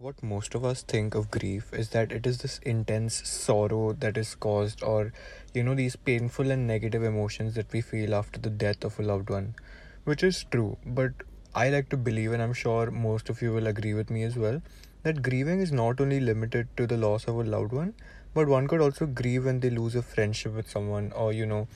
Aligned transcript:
What 0.00 0.22
most 0.22 0.54
of 0.54 0.64
us 0.64 0.84
think 0.84 1.16
of 1.16 1.28
grief 1.28 1.72
is 1.72 1.88
that 1.88 2.12
it 2.12 2.24
is 2.24 2.38
this 2.38 2.58
intense 2.58 3.28
sorrow 3.28 3.94
that 3.94 4.16
is 4.16 4.36
caused, 4.36 4.80
or 4.80 5.12
you 5.52 5.64
know, 5.64 5.74
these 5.74 5.96
painful 5.96 6.52
and 6.52 6.68
negative 6.68 7.02
emotions 7.02 7.56
that 7.56 7.72
we 7.72 7.80
feel 7.80 8.14
after 8.14 8.38
the 8.38 8.48
death 8.48 8.84
of 8.84 9.00
a 9.00 9.02
loved 9.02 9.28
one, 9.28 9.56
which 10.04 10.22
is 10.22 10.44
true. 10.52 10.76
But 10.86 11.14
I 11.52 11.70
like 11.70 11.88
to 11.88 11.96
believe, 11.96 12.30
and 12.30 12.40
I'm 12.40 12.52
sure 12.52 12.92
most 12.92 13.28
of 13.28 13.42
you 13.42 13.52
will 13.52 13.66
agree 13.66 13.92
with 13.92 14.08
me 14.08 14.22
as 14.22 14.36
well, 14.36 14.62
that 15.02 15.20
grieving 15.20 15.58
is 15.58 15.72
not 15.72 16.00
only 16.00 16.20
limited 16.20 16.68
to 16.76 16.86
the 16.86 16.96
loss 16.96 17.26
of 17.26 17.34
a 17.34 17.42
loved 17.42 17.72
one, 17.72 17.94
but 18.34 18.46
one 18.46 18.68
could 18.68 18.80
also 18.80 19.04
grieve 19.04 19.46
when 19.46 19.58
they 19.58 19.70
lose 19.70 19.96
a 19.96 20.02
friendship 20.02 20.54
with 20.54 20.70
someone, 20.70 21.10
or 21.10 21.32
you 21.32 21.44
know, 21.44 21.66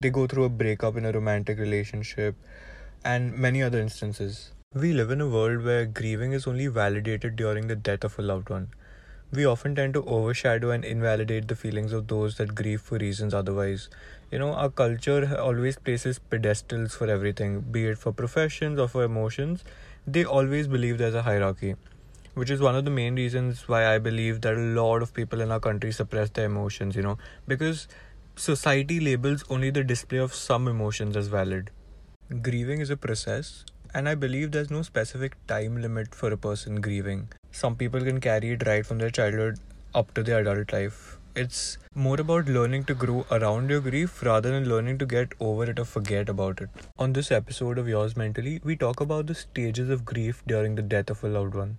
they 0.00 0.10
go 0.10 0.26
through 0.26 0.42
a 0.42 0.48
breakup 0.48 0.96
in 0.96 1.04
a 1.04 1.12
romantic 1.12 1.60
relationship, 1.60 2.34
and 3.04 3.38
many 3.38 3.62
other 3.62 3.78
instances. 3.78 4.50
We 4.74 4.92
live 4.92 5.10
in 5.10 5.22
a 5.22 5.26
world 5.26 5.64
where 5.64 5.86
grieving 5.86 6.32
is 6.32 6.46
only 6.46 6.66
validated 6.66 7.36
during 7.36 7.68
the 7.68 7.74
death 7.74 8.04
of 8.04 8.18
a 8.18 8.22
loved 8.22 8.50
one. 8.50 8.68
We 9.32 9.46
often 9.46 9.74
tend 9.74 9.94
to 9.94 10.04
overshadow 10.04 10.72
and 10.72 10.84
invalidate 10.84 11.48
the 11.48 11.56
feelings 11.56 11.94
of 11.94 12.08
those 12.08 12.36
that 12.36 12.54
grieve 12.54 12.82
for 12.82 12.98
reasons 12.98 13.32
otherwise. 13.32 13.88
You 14.30 14.38
know, 14.38 14.52
our 14.52 14.68
culture 14.68 15.34
always 15.40 15.76
places 15.78 16.18
pedestals 16.18 16.94
for 16.94 17.08
everything, 17.08 17.62
be 17.62 17.86
it 17.86 17.96
for 17.96 18.12
professions 18.12 18.78
or 18.78 18.88
for 18.88 19.04
emotions. 19.04 19.64
They 20.06 20.26
always 20.26 20.68
believe 20.68 20.98
there's 20.98 21.14
a 21.14 21.22
hierarchy, 21.22 21.76
which 22.34 22.50
is 22.50 22.60
one 22.60 22.76
of 22.76 22.84
the 22.84 22.90
main 22.90 23.16
reasons 23.16 23.66
why 23.68 23.94
I 23.94 23.96
believe 23.98 24.42
that 24.42 24.52
a 24.52 24.70
lot 24.80 25.00
of 25.00 25.14
people 25.14 25.40
in 25.40 25.50
our 25.50 25.60
country 25.60 25.92
suppress 25.92 26.28
their 26.28 26.44
emotions, 26.44 26.94
you 26.94 27.02
know, 27.02 27.16
because 27.46 27.88
society 28.36 29.00
labels 29.00 29.44
only 29.48 29.70
the 29.70 29.82
display 29.82 30.18
of 30.18 30.34
some 30.34 30.68
emotions 30.68 31.16
as 31.16 31.28
valid. 31.28 31.70
Grieving 32.42 32.80
is 32.80 32.90
a 32.90 32.96
process, 32.96 33.64
and 33.94 34.08
I 34.08 34.14
believe 34.14 34.52
there's 34.52 34.70
no 34.70 34.82
specific 34.82 35.36
time 35.46 35.80
limit 35.80 36.14
for 36.14 36.32
a 36.32 36.36
person 36.36 36.80
grieving. 36.80 37.28
Some 37.52 37.76
people 37.76 38.00
can 38.00 38.20
carry 38.20 38.50
it 38.50 38.66
right 38.66 38.84
from 38.84 38.98
their 38.98 39.10
childhood 39.10 39.58
up 39.94 40.12
to 40.14 40.22
their 40.22 40.40
adult 40.40 40.72
life. 40.72 41.18
It's 41.34 41.78
more 41.94 42.20
about 42.20 42.48
learning 42.48 42.84
to 42.84 42.94
grow 42.94 43.24
around 43.30 43.70
your 43.70 43.80
grief 43.80 44.22
rather 44.22 44.50
than 44.50 44.68
learning 44.68 44.98
to 44.98 45.06
get 45.06 45.32
over 45.40 45.70
it 45.70 45.78
or 45.78 45.84
forget 45.84 46.28
about 46.28 46.60
it. 46.60 46.68
On 46.98 47.12
this 47.12 47.30
episode 47.30 47.78
of 47.78 47.88
Yours 47.88 48.16
Mentally, 48.16 48.60
we 48.64 48.76
talk 48.76 49.00
about 49.00 49.26
the 49.26 49.34
stages 49.34 49.88
of 49.88 50.04
grief 50.04 50.42
during 50.46 50.74
the 50.74 50.82
death 50.82 51.10
of 51.10 51.22
a 51.22 51.28
loved 51.28 51.54
one. 51.54 51.78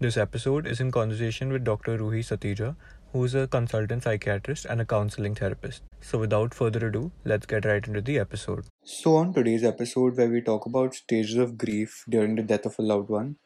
This 0.00 0.16
episode 0.16 0.66
is 0.66 0.80
in 0.80 0.90
conversation 0.90 1.52
with 1.52 1.64
Dr. 1.64 1.98
Ruhi 1.98 2.20
Satija, 2.20 2.76
who 3.12 3.24
is 3.24 3.34
a 3.34 3.46
consultant 3.46 4.02
psychiatrist 4.02 4.64
and 4.64 4.80
a 4.80 4.84
counseling 4.84 5.34
therapist. 5.34 5.82
So, 6.00 6.18
without 6.18 6.54
further 6.54 6.88
ado, 6.88 7.12
let's 7.24 7.46
get 7.46 7.64
right 7.64 7.86
into 7.86 8.00
the 8.00 8.18
episode. 8.18 8.64
So, 8.84 9.16
on 9.16 9.32
today's 9.34 9.62
episode, 9.62 10.16
where 10.16 10.28
we 10.28 10.40
talk 10.40 10.66
about 10.66 10.94
stages 10.94 11.36
of 11.36 11.58
grief 11.58 12.04
during 12.08 12.34
the 12.34 12.42
death 12.42 12.66
of 12.66 12.78
a 12.78 12.82
loved 12.82 13.10
one, 13.10 13.36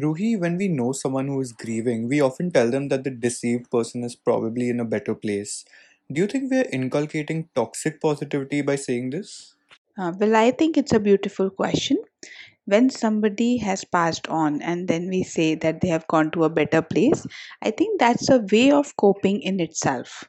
Ruhi, 0.00 0.38
when 0.38 0.56
we 0.56 0.68
know 0.68 0.92
someone 0.92 1.28
who 1.28 1.40
is 1.40 1.52
grieving, 1.52 2.08
we 2.08 2.20
often 2.20 2.50
tell 2.50 2.70
them 2.70 2.88
that 2.88 3.04
the 3.04 3.10
deceived 3.10 3.70
person 3.70 4.04
is 4.04 4.16
probably 4.16 4.68
in 4.70 4.80
a 4.80 4.84
better 4.84 5.14
place. 5.14 5.64
Do 6.10 6.20
you 6.20 6.26
think 6.26 6.50
we're 6.50 6.68
inculcating 6.72 7.48
toxic 7.54 8.00
positivity 8.00 8.62
by 8.62 8.76
saying 8.76 9.10
this? 9.10 9.54
Uh, 9.98 10.12
well, 10.18 10.34
I 10.36 10.50
think 10.50 10.76
it's 10.76 10.92
a 10.92 11.00
beautiful 11.00 11.50
question. 11.50 11.98
When 12.64 12.90
somebody 12.90 13.58
has 13.58 13.84
passed 13.84 14.28
on 14.28 14.62
and 14.62 14.88
then 14.88 15.08
we 15.08 15.22
say 15.24 15.54
that 15.56 15.80
they 15.80 15.88
have 15.88 16.06
gone 16.08 16.30
to 16.32 16.44
a 16.44 16.50
better 16.50 16.82
place, 16.82 17.26
I 17.62 17.70
think 17.70 18.00
that's 18.00 18.28
a 18.30 18.44
way 18.50 18.70
of 18.70 18.96
coping 18.96 19.42
in 19.42 19.60
itself. 19.60 20.28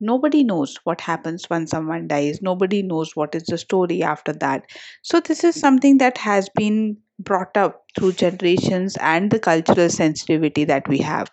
Nobody 0.00 0.42
knows 0.44 0.76
what 0.84 1.00
happens 1.02 1.44
when 1.48 1.66
someone 1.66 2.08
dies, 2.08 2.40
nobody 2.42 2.82
knows 2.82 3.14
what 3.16 3.34
is 3.34 3.44
the 3.44 3.58
story 3.58 4.02
after 4.02 4.32
that. 4.34 4.64
So, 5.02 5.20
this 5.20 5.44
is 5.44 5.54
something 5.58 5.98
that 5.98 6.18
has 6.18 6.48
been 6.54 6.98
brought 7.18 7.56
up 7.56 7.84
through 7.98 8.12
generations 8.12 8.96
and 9.00 9.30
the 9.30 9.38
cultural 9.40 9.88
sensitivity 9.90 10.64
that 10.64 10.88
we 10.88 10.98
have. 10.98 11.30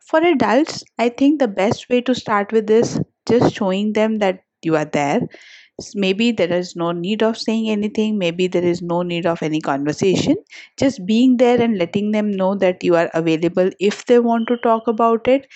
For 0.00 0.20
adults, 0.22 0.84
I 0.98 1.08
think 1.08 1.38
the 1.40 1.48
best 1.48 1.88
way 1.88 2.00
to 2.02 2.14
start 2.14 2.52
with 2.52 2.68
is 2.70 3.00
just 3.28 3.54
showing 3.54 3.94
them 3.94 4.18
that 4.18 4.44
you 4.62 4.76
are 4.76 4.84
there. 4.84 5.20
Maybe 5.94 6.32
there 6.32 6.52
is 6.52 6.76
no 6.76 6.92
need 6.92 7.22
of 7.22 7.38
saying 7.38 7.70
anything. 7.70 8.18
Maybe 8.18 8.46
there 8.48 8.64
is 8.64 8.82
no 8.82 9.02
need 9.02 9.26
of 9.26 9.42
any 9.42 9.60
conversation. 9.60 10.36
Just 10.78 11.04
being 11.06 11.38
there 11.38 11.60
and 11.60 11.78
letting 11.78 12.12
them 12.12 12.30
know 12.30 12.54
that 12.56 12.84
you 12.84 12.96
are 12.96 13.10
available 13.14 13.70
if 13.80 14.06
they 14.06 14.18
want 14.20 14.48
to 14.48 14.56
talk 14.58 14.86
about 14.88 15.28
it 15.28 15.46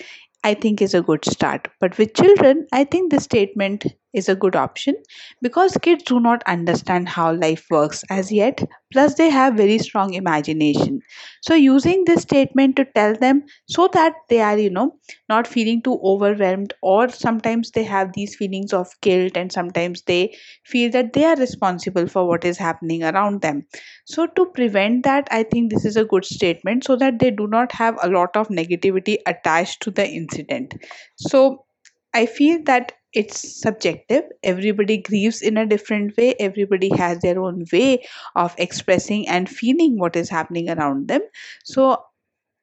i 0.43 0.53
think 0.53 0.81
is 0.81 0.93
a 0.93 1.01
good 1.01 1.23
start. 1.25 1.67
But 1.79 1.97
with 1.97 2.13
children 2.13 2.67
i 2.71 2.83
think 2.83 3.11
this 3.11 3.23
statement 3.25 3.85
is 4.13 4.29
a 4.29 4.35
good 4.35 4.55
option 4.55 4.95
because 5.41 5.77
kids 5.81 6.03
do 6.03 6.19
not 6.19 6.43
understand 6.47 7.09
how 7.09 7.33
life 7.33 7.65
works 7.69 8.03
as 8.09 8.31
yet. 8.31 8.61
Plus 8.91 9.15
they 9.15 9.29
have 9.29 9.55
very 9.55 9.77
strong 9.77 10.13
imagination. 10.13 11.01
So 11.41 11.53
using 11.55 12.05
this 12.05 12.21
statement 12.21 12.75
to 12.77 12.85
tell 12.85 13.15
them 13.15 13.43
so 13.67 13.89
that 13.93 14.13
they 14.29 14.41
are 14.41 14.57
you 14.57 14.69
know 14.69 14.95
not 15.29 15.47
feeling 15.47 15.81
too 15.81 15.99
overwhelmed 16.03 16.73
or 16.81 17.09
sometimes 17.09 17.71
they 17.71 17.83
have 17.83 18.13
these 18.13 18.35
feelings 18.35 18.73
of 18.73 18.87
guilt 19.01 19.33
and 19.35 19.51
sometimes 19.51 20.01
they 20.03 20.35
feel 20.65 20.89
that 20.91 21.13
they 21.13 21.25
are 21.25 21.35
responsible 21.35 22.07
for 22.07 22.27
what 22.27 22.45
is 22.45 22.57
happening 22.57 23.03
around 23.03 23.41
them. 23.41 23.65
So 24.05 24.25
to 24.27 24.45
prevent 24.47 25.03
that 25.03 25.27
i 25.31 25.43
think 25.43 25.71
this 25.71 25.85
is 25.85 25.97
a 25.97 26.05
good 26.05 26.25
statement 26.25 26.83
so 26.85 26.95
that 26.95 27.19
they 27.19 27.31
do 27.31 27.47
not 27.47 27.71
have 27.71 27.97
a 28.01 28.09
lot 28.09 28.35
of 28.35 28.47
negativity 28.49 29.17
attached 29.25 29.81
to 29.83 29.91
the 29.91 30.07
incident. 30.07 30.73
So 31.17 31.65
I 32.13 32.25
feel 32.25 32.61
that 32.65 32.93
it's 33.13 33.61
subjective. 33.61 34.23
Everybody 34.43 34.97
grieves 34.97 35.41
in 35.41 35.57
a 35.57 35.65
different 35.65 36.15
way. 36.17 36.35
Everybody 36.39 36.89
has 36.97 37.19
their 37.19 37.39
own 37.41 37.65
way 37.71 38.05
of 38.35 38.53
expressing 38.57 39.27
and 39.27 39.49
feeling 39.49 39.97
what 39.97 40.15
is 40.15 40.29
happening 40.29 40.69
around 40.69 41.07
them. 41.07 41.21
So, 41.63 42.03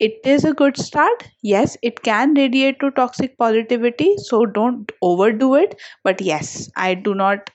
it 0.00 0.20
is 0.24 0.44
a 0.44 0.52
good 0.52 0.76
start. 0.76 1.28
Yes, 1.42 1.76
it 1.82 2.02
can 2.02 2.34
radiate 2.34 2.80
to 2.80 2.90
toxic 2.90 3.38
positivity. 3.38 4.16
So, 4.18 4.44
don't 4.46 4.90
overdo 5.02 5.54
it. 5.54 5.80
But 6.02 6.20
yes, 6.20 6.70
I 6.76 6.94
do 6.94 7.14
not 7.14 7.50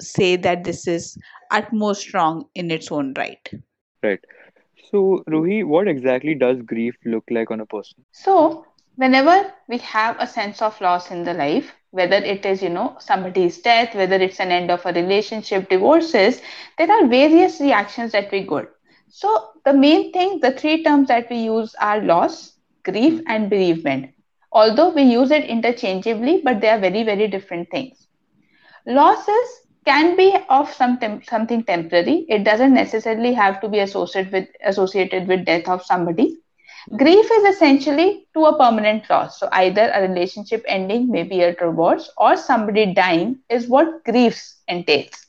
say 0.00 0.36
that 0.36 0.64
this 0.64 0.86
is 0.86 1.16
utmost 1.50 2.12
wrong 2.14 2.46
in 2.54 2.70
its 2.70 2.90
own 2.90 3.14
right. 3.16 3.50
Right. 4.02 4.20
So, 4.90 5.24
Ruhi, 5.28 5.64
what 5.64 5.88
exactly 5.88 6.34
does 6.34 6.60
grief 6.62 6.94
look 7.04 7.24
like 7.30 7.50
on 7.50 7.60
a 7.60 7.66
person? 7.66 8.04
So, 8.12 8.66
whenever 8.96 9.52
we 9.68 9.78
have 9.78 10.16
a 10.18 10.26
sense 10.26 10.62
of 10.62 10.80
loss 10.80 11.10
in 11.10 11.24
the 11.24 11.34
life 11.34 11.72
whether 11.90 12.16
it 12.16 12.44
is 12.46 12.62
you 12.62 12.68
know 12.68 12.96
somebody's 12.98 13.58
death 13.58 13.94
whether 13.94 14.16
it's 14.16 14.40
an 14.40 14.50
end 14.50 14.70
of 14.70 14.84
a 14.86 14.92
relationship 14.92 15.68
divorces 15.68 16.40
there 16.78 16.90
are 16.90 17.06
various 17.06 17.60
reactions 17.60 18.12
that 18.12 18.30
we 18.30 18.40
get 18.40 18.68
so 19.08 19.50
the 19.64 19.72
main 19.72 20.12
thing 20.12 20.40
the 20.40 20.52
three 20.52 20.82
terms 20.82 21.08
that 21.08 21.28
we 21.30 21.36
use 21.36 21.74
are 21.74 22.00
loss 22.02 22.52
grief 22.82 23.20
hmm. 23.20 23.26
and 23.28 23.50
bereavement. 23.50 24.14
Although 24.52 24.90
we 24.90 25.02
use 25.02 25.30
it 25.30 25.44
interchangeably 25.44 26.42
but 26.44 26.60
they 26.60 26.68
are 26.68 26.78
very 26.78 27.02
very 27.02 27.28
different 27.28 27.70
things. 27.70 28.06
Losses 28.86 29.60
can 29.84 30.16
be 30.16 30.36
of 30.48 30.72
some 30.72 30.98
something 31.24 31.64
temporary. 31.64 32.26
It 32.28 32.44
doesn't 32.44 32.74
necessarily 32.74 33.32
have 33.32 33.60
to 33.60 33.68
be 33.68 33.80
associated 33.80 34.32
with 34.32 34.48
associated 34.64 35.28
with 35.28 35.44
death 35.44 35.68
of 35.68 35.84
somebody 35.84 36.41
Grief 36.96 37.30
is 37.30 37.44
essentially 37.54 38.26
to 38.34 38.44
a 38.46 38.56
permanent 38.58 39.08
loss. 39.08 39.38
So 39.38 39.48
either 39.52 39.90
a 39.94 40.02
relationship 40.08 40.64
ending, 40.66 41.10
maybe 41.10 41.40
a 41.42 41.54
divorce, 41.54 42.10
or 42.16 42.36
somebody 42.36 42.92
dying 42.94 43.40
is 43.48 43.68
what 43.68 44.04
grief 44.04 44.42
entails. 44.68 45.26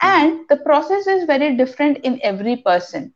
And 0.00 0.40
the 0.48 0.56
process 0.56 1.06
is 1.06 1.24
very 1.24 1.56
different 1.56 1.98
in 1.98 2.20
every 2.22 2.56
person. 2.56 3.12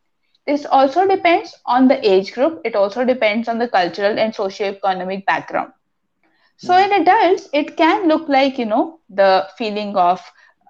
This 0.47 0.65
also 0.67 1.07
depends 1.07 1.55
on 1.67 1.89
the 1.89 1.99
age 2.09 2.33
group. 2.33 2.61
It 2.65 2.75
also 2.77 3.05
depends 3.05 3.49
on 3.49 3.59
the 3.59 3.69
cultural 3.69 4.19
and 4.19 4.35
socio-economic 4.35 5.27
background. 5.27 5.73
So 6.57 6.77
in 6.77 6.93
adults, 6.93 7.49
it 7.53 7.77
can 7.77 8.09
look 8.09 8.29
like, 8.29 8.59
you 8.59 8.67
know, 8.67 9.01
the 9.09 9.47
feeling 9.57 9.97
of 9.97 10.21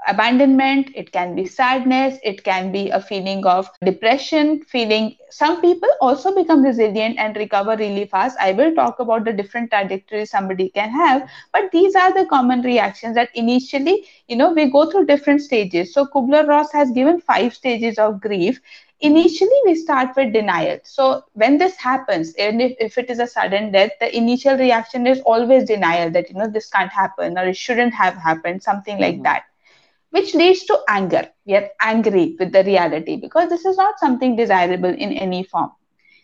abandonment 0.09 0.91
it 0.95 1.11
can 1.13 1.35
be 1.35 1.45
sadness 1.47 2.19
it 2.23 2.43
can 2.45 2.71
be 2.73 2.89
a 2.91 3.01
feeling 3.01 3.45
of 3.47 3.69
depression 3.85 4.61
feeling 4.63 5.15
some 5.31 5.61
people 5.61 5.89
also 6.01 6.35
become 6.35 6.63
resilient 6.63 7.17
and 7.19 7.37
recover 7.37 7.77
really 7.77 8.07
fast. 8.07 8.37
I 8.41 8.53
will 8.53 8.75
talk 8.75 9.01
about 9.01 9.25
the 9.25 9.33
different 9.33 9.71
trajectories 9.71 10.31
somebody 10.31 10.69
can 10.71 10.91
have 10.91 11.29
but 11.53 11.71
these 11.73 11.95
are 11.95 12.13
the 12.13 12.27
common 12.27 12.63
reactions 12.63 13.15
that 13.17 13.31
initially 13.35 14.07
you 14.29 14.37
know 14.37 14.53
we 14.53 14.71
go 14.71 14.91
through 14.91 15.07
different 15.07 15.41
stages. 15.43 15.93
So 15.93 16.07
kubler-ross 16.07 16.73
has 16.73 16.91
given 16.91 17.21
five 17.21 17.55
stages 17.55 17.99
of 17.99 18.21
grief. 18.21 18.61
Initially 19.01 19.61
we 19.67 19.75
start 19.75 20.17
with 20.17 20.33
denial. 20.33 20.79
So 20.85 21.25
when 21.35 21.59
this 21.59 21.77
happens 21.77 22.35
and 22.35 22.61
if, 22.63 22.77
if 22.81 22.99
it 22.99 23.11
is 23.11 23.19
a 23.19 23.27
sudden 23.27 23.73
death 23.73 23.93
the 24.01 24.17
initial 24.17 24.57
reaction 24.57 25.07
is 25.07 25.21
always 25.23 25.65
denial 25.65 26.11
that 26.11 26.31
you 26.31 26.37
know 26.37 26.49
this 26.49 26.69
can't 26.69 26.93
happen 26.93 27.37
or 27.39 27.47
it 27.47 27.57
shouldn't 27.57 27.95
have 27.95 28.15
happened 28.15 28.63
something 28.63 28.97
mm-hmm. 28.97 29.03
like 29.03 29.23
that 29.23 29.45
which 30.17 30.35
leads 30.35 30.65
to 30.67 30.79
anger. 30.89 31.29
We 31.47 31.57
are 31.57 31.69
angry 31.81 32.37
with 32.41 32.53
the 32.53 32.65
reality 32.65 33.17
because 33.17 33.51
this 33.51 33.67
is 33.67 33.77
not 33.77 34.01
something 34.01 34.37
desirable 34.37 34.95
in 35.07 35.13
any 35.13 35.45
form. 35.45 35.73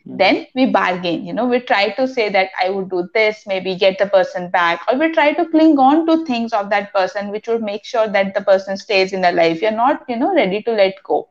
Mm-hmm. 0.08 0.16
Then 0.18 0.46
we 0.54 0.66
bargain, 0.66 1.24
you 1.26 1.32
know, 1.34 1.46
we 1.46 1.60
try 1.60 1.90
to 1.90 2.08
say 2.08 2.28
that 2.30 2.50
I 2.62 2.70
would 2.70 2.90
do 2.90 3.08
this, 3.14 3.46
maybe 3.46 3.76
get 3.76 3.98
the 3.98 4.06
person 4.06 4.50
back, 4.50 4.80
or 4.90 4.98
we 4.98 5.12
try 5.12 5.32
to 5.34 5.46
cling 5.48 5.78
on 5.78 6.06
to 6.06 6.24
things 6.26 6.52
of 6.52 6.70
that 6.70 6.92
person 6.94 7.30
which 7.30 7.48
would 7.48 7.62
make 7.62 7.84
sure 7.84 8.08
that 8.08 8.34
the 8.34 8.42
person 8.42 8.76
stays 8.76 9.12
in 9.12 9.22
the 9.22 9.32
life. 9.32 9.62
You're 9.62 9.72
not, 9.72 10.02
you 10.08 10.16
know, 10.16 10.34
ready 10.34 10.62
to 10.62 10.72
let 10.72 10.94
go. 11.04 11.28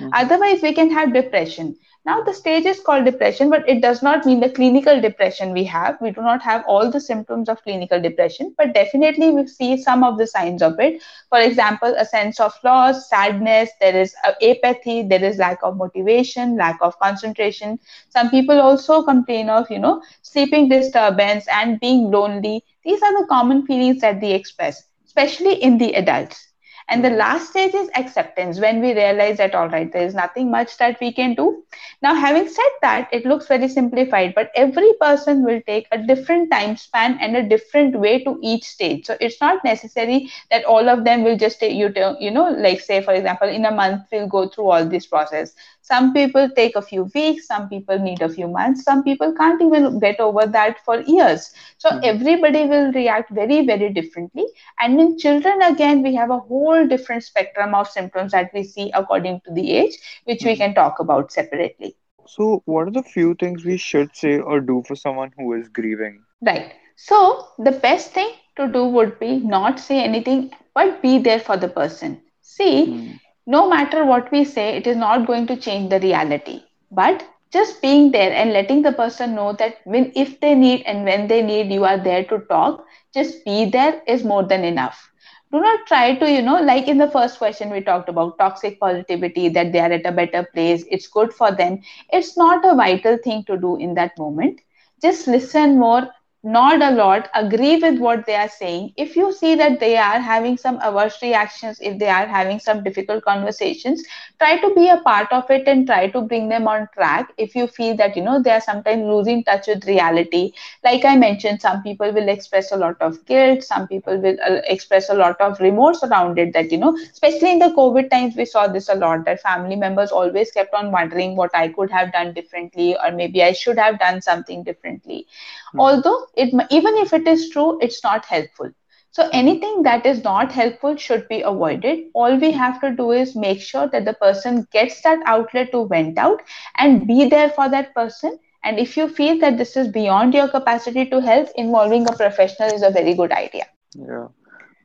Mm-hmm. 0.00 0.10
Otherwise, 0.14 0.62
we 0.62 0.74
can 0.74 0.90
have 0.90 1.12
depression 1.14 1.76
Now, 2.04 2.22
the 2.22 2.34
stage 2.34 2.64
is 2.64 2.80
called 2.80 3.04
depression, 3.04 3.48
but 3.48 3.68
it 3.68 3.80
does 3.80 4.02
not 4.02 4.26
mean 4.26 4.40
the 4.40 4.50
clinical 4.50 5.00
depression 5.00 5.52
we 5.52 5.64
have. 5.64 6.00
We 6.00 6.10
do 6.10 6.20
not 6.20 6.42
have 6.42 6.64
all 6.66 6.90
the 6.90 7.00
symptoms 7.00 7.48
of 7.48 7.62
clinical 7.62 8.00
depression, 8.00 8.54
but 8.58 8.74
definitely 8.74 9.30
we 9.30 9.46
see 9.46 9.80
some 9.80 10.02
of 10.02 10.18
the 10.18 10.26
signs 10.26 10.62
of 10.62 10.80
it. 10.80 11.02
For 11.28 11.38
example, 11.38 11.94
a 11.96 12.04
sense 12.04 12.40
of 12.40 12.52
loss, 12.64 13.08
sadness, 13.08 13.70
there 13.80 13.96
is 13.96 14.14
uh, 14.24 14.32
apathy, 14.42 15.02
there 15.02 15.22
is 15.22 15.38
lack 15.38 15.60
of 15.62 15.76
motivation, 15.76 16.56
lack 16.56 16.78
of 16.82 16.98
concentration. 16.98 17.78
Some 18.08 18.30
people 18.30 18.60
also 18.60 19.02
complain 19.04 19.48
of, 19.48 19.70
you 19.70 19.78
know, 19.78 20.02
sleeping 20.22 20.68
disturbance 20.68 21.46
and 21.48 21.78
being 21.78 22.10
lonely. 22.10 22.64
These 22.84 23.02
are 23.02 23.20
the 23.20 23.26
common 23.28 23.64
feelings 23.66 24.00
that 24.00 24.20
they 24.20 24.32
express, 24.34 24.84
especially 25.06 25.54
in 25.54 25.78
the 25.78 25.92
adults 25.94 26.51
and 26.92 27.04
the 27.04 27.10
last 27.10 27.50
stage 27.50 27.74
is 27.74 27.90
acceptance 27.96 28.60
when 28.60 28.80
we 28.80 28.94
realize 28.94 29.38
that, 29.38 29.54
all 29.54 29.68
right, 29.68 29.92
there 29.92 30.06
is 30.06 30.14
nothing 30.14 30.50
much 30.50 30.76
that 30.78 31.00
we 31.00 31.12
can 31.12 31.34
do. 31.34 31.64
Now, 32.02 32.14
having 32.14 32.48
said 32.48 32.72
that, 32.82 33.08
it 33.12 33.26
looks 33.26 33.48
very 33.48 33.68
simplified, 33.68 34.34
but 34.34 34.50
every 34.54 34.92
person 35.00 35.44
will 35.44 35.60
take 35.66 35.88
a 35.92 35.98
different 35.98 36.52
time 36.52 36.76
span 36.76 37.18
and 37.20 37.36
a 37.36 37.48
different 37.48 37.98
way 37.98 38.22
to 38.24 38.38
each 38.42 38.64
stage. 38.64 39.06
So 39.06 39.16
it's 39.20 39.40
not 39.40 39.64
necessary 39.64 40.30
that 40.50 40.64
all 40.64 40.88
of 40.88 41.04
them 41.04 41.24
will 41.24 41.38
just 41.38 41.60
take 41.60 41.74
you 41.74 41.92
to, 41.94 42.16
you 42.20 42.30
know, 42.30 42.50
like 42.50 42.80
say, 42.80 43.02
for 43.02 43.14
example, 43.14 43.48
in 43.48 43.64
a 43.64 43.72
month, 43.72 44.02
we'll 44.12 44.28
go 44.28 44.48
through 44.48 44.70
all 44.70 44.84
this 44.86 45.06
process. 45.06 45.54
Some 45.82 46.12
people 46.14 46.48
take 46.48 46.76
a 46.76 46.80
few 46.80 47.10
weeks, 47.12 47.48
some 47.48 47.68
people 47.68 47.98
need 47.98 48.22
a 48.22 48.28
few 48.28 48.46
months, 48.46 48.84
some 48.84 49.02
people 49.02 49.34
can't 49.34 49.60
even 49.60 49.98
get 49.98 50.20
over 50.20 50.46
that 50.46 50.78
for 50.84 51.00
years. 51.00 51.52
So 51.78 51.90
mm-hmm. 51.90 52.04
everybody 52.04 52.66
will 52.66 52.92
react 52.92 53.30
very, 53.30 53.66
very 53.66 53.92
differently. 53.92 54.46
And 54.78 55.00
in 55.00 55.18
children, 55.18 55.60
again, 55.60 56.02
we 56.04 56.14
have 56.14 56.30
a 56.30 56.38
whole 56.38 56.86
different 56.86 57.24
spectrum 57.24 57.74
of 57.74 57.88
symptoms 57.88 58.30
that 58.30 58.52
we 58.54 58.62
see 58.62 58.92
according 58.94 59.40
to 59.44 59.52
the 59.52 59.72
age, 59.72 59.98
which 60.24 60.40
mm-hmm. 60.40 60.48
we 60.50 60.56
can 60.56 60.74
talk 60.74 61.00
about 61.00 61.32
separately. 61.32 61.96
So, 62.28 62.62
what 62.64 62.86
are 62.86 62.92
the 62.92 63.02
few 63.02 63.34
things 63.34 63.64
we 63.64 63.76
should 63.76 64.14
say 64.14 64.38
or 64.38 64.60
do 64.60 64.84
for 64.86 64.94
someone 64.94 65.32
who 65.36 65.52
is 65.54 65.68
grieving? 65.68 66.22
Right. 66.40 66.74
So, 66.94 67.48
the 67.58 67.72
best 67.72 68.12
thing 68.12 68.30
to 68.56 68.68
do 68.68 68.84
would 68.84 69.18
be 69.18 69.38
not 69.38 69.80
say 69.80 70.04
anything, 70.04 70.52
but 70.74 71.02
be 71.02 71.18
there 71.18 71.40
for 71.40 71.56
the 71.56 71.68
person. 71.68 72.22
See, 72.40 72.86
mm 72.86 73.18
no 73.46 73.68
matter 73.68 74.04
what 74.04 74.30
we 74.30 74.44
say, 74.44 74.76
it 74.76 74.86
is 74.86 74.96
not 74.96 75.26
going 75.26 75.46
to 75.46 75.56
change 75.56 75.90
the 75.90 76.00
reality. 76.00 76.62
But 76.90 77.24
just 77.52 77.80
being 77.82 78.10
there 78.12 78.32
and 78.32 78.52
letting 78.52 78.82
the 78.82 78.92
person 78.92 79.34
know 79.34 79.52
that 79.54 79.76
when 79.84 80.12
if 80.14 80.40
they 80.40 80.54
need 80.54 80.82
and 80.86 81.04
when 81.04 81.26
they 81.28 81.42
need 81.42 81.70
you 81.72 81.84
are 81.84 81.98
there 81.98 82.24
to 82.24 82.38
talk 82.50 82.84
just 83.14 83.44
be 83.44 83.64
there 83.66 84.02
is 84.06 84.24
more 84.24 84.42
than 84.42 84.64
enough. 84.64 85.10
Do 85.52 85.60
not 85.60 85.86
try 85.86 86.14
to 86.16 86.30
you 86.30 86.42
know 86.42 86.60
like 86.60 86.88
in 86.88 86.98
the 86.98 87.08
first 87.10 87.38
question 87.38 87.70
we 87.70 87.80
talked 87.80 88.08
about 88.08 88.38
toxic 88.38 88.78
positivity 88.80 89.48
that 89.50 89.72
they 89.72 89.80
are 89.80 89.92
at 89.92 90.06
a 90.06 90.12
better 90.12 90.44
place 90.54 90.84
it's 90.90 91.06
good 91.08 91.32
for 91.32 91.50
them. 91.52 91.80
It's 92.10 92.36
not 92.36 92.64
a 92.64 92.74
vital 92.74 93.18
thing 93.22 93.44
to 93.44 93.56
do 93.56 93.76
in 93.76 93.94
that 93.94 94.18
moment. 94.18 94.60
Just 95.02 95.26
listen 95.28 95.78
more 95.78 96.08
nod 96.44 96.82
a 96.82 96.90
lot, 96.90 97.28
agree 97.34 97.76
with 97.76 97.98
what 97.98 98.26
they 98.26 98.34
are 98.34 98.48
saying. 98.48 98.92
If 98.96 99.16
you 99.16 99.32
see 99.32 99.54
that 99.56 99.78
they 99.80 99.96
are 99.96 100.18
having 100.20 100.56
some 100.56 100.78
averse 100.82 101.20
reactions, 101.22 101.78
if 101.80 101.98
they 101.98 102.08
are 102.08 102.26
having 102.26 102.58
some 102.58 102.82
difficult 102.82 103.24
conversations, 103.24 104.02
try 104.38 104.58
to 104.58 104.74
be 104.74 104.88
a 104.88 104.98
part 104.98 105.32
of 105.32 105.50
it 105.50 105.66
and 105.68 105.86
try 105.86 106.08
to 106.08 106.20
bring 106.20 106.48
them 106.48 106.66
on 106.66 106.88
track. 106.94 107.32
If 107.38 107.54
you 107.54 107.66
feel 107.66 107.96
that, 107.96 108.16
you 108.16 108.22
know, 108.22 108.42
they 108.42 108.50
are 108.50 108.60
sometimes 108.60 109.02
losing 109.04 109.44
touch 109.44 109.68
with 109.68 109.86
reality, 109.86 110.52
like 110.84 111.04
I 111.04 111.16
mentioned, 111.16 111.60
some 111.60 111.82
people 111.82 112.12
will 112.12 112.28
express 112.28 112.72
a 112.72 112.76
lot 112.76 113.00
of 113.00 113.24
guilt, 113.26 113.62
some 113.62 113.86
people 113.86 114.18
will 114.20 114.36
uh, 114.46 114.60
express 114.66 115.08
a 115.10 115.14
lot 115.14 115.40
of 115.40 115.60
remorse 115.60 116.02
around 116.02 116.38
it. 116.38 116.52
That, 116.52 116.70
you 116.72 116.78
know, 116.78 116.96
especially 116.96 117.52
in 117.52 117.58
the 117.58 117.74
COVID 117.76 118.10
times, 118.10 118.36
we 118.36 118.44
saw 118.44 118.66
this 118.66 118.88
a 118.88 118.94
lot 118.94 119.24
that 119.26 119.40
family 119.40 119.76
members 119.76 120.10
always 120.10 120.50
kept 120.50 120.74
on 120.74 120.90
wondering 120.90 121.36
what 121.36 121.50
I 121.54 121.68
could 121.68 121.90
have 121.90 122.12
done 122.12 122.32
differently, 122.34 122.96
or 122.96 123.12
maybe 123.12 123.42
I 123.42 123.52
should 123.52 123.78
have 123.78 123.98
done 123.98 124.20
something 124.20 124.62
differently. 124.64 125.26
Mm-hmm. 125.74 125.80
Although 125.80 126.26
it 126.34 126.52
even 126.70 126.96
if 126.98 127.12
it 127.12 127.26
is 127.26 127.48
true 127.50 127.78
it's 127.80 128.02
not 128.04 128.24
helpful. 128.26 128.70
So 129.10 129.28
anything 129.32 129.82
that 129.82 130.06
is 130.06 130.22
not 130.24 130.52
helpful 130.52 130.96
should 130.96 131.28
be 131.28 131.40
avoided. 131.42 132.00
All 132.14 132.36
we 132.36 132.50
have 132.52 132.80
to 132.80 132.90
do 132.94 133.10
is 133.12 133.34
make 133.36 133.60
sure 133.60 133.86
that 133.88 134.04
the 134.04 134.14
person 134.14 134.66
gets 134.72 135.00
that 135.02 135.20
outlet 135.26 135.70
to 135.72 135.86
vent 135.86 136.18
out 136.18 136.40
and 136.78 137.06
be 137.06 137.28
there 137.28 137.50
for 137.50 137.68
that 137.68 137.94
person. 137.94 138.38
And 138.64 138.78
if 138.78 138.96
you 138.96 139.08
feel 139.08 139.38
that 139.40 139.58
this 139.58 139.76
is 139.76 139.88
beyond 139.88 140.34
your 140.34 140.48
capacity 140.48 141.06
to 141.06 141.20
help 141.20 141.48
involving 141.56 142.08
a 142.08 142.12
professional 142.12 142.70
is 142.72 142.82
a 142.82 142.90
very 142.90 143.14
good 143.14 143.32
idea. 143.32 143.66
Yeah. 143.94 144.28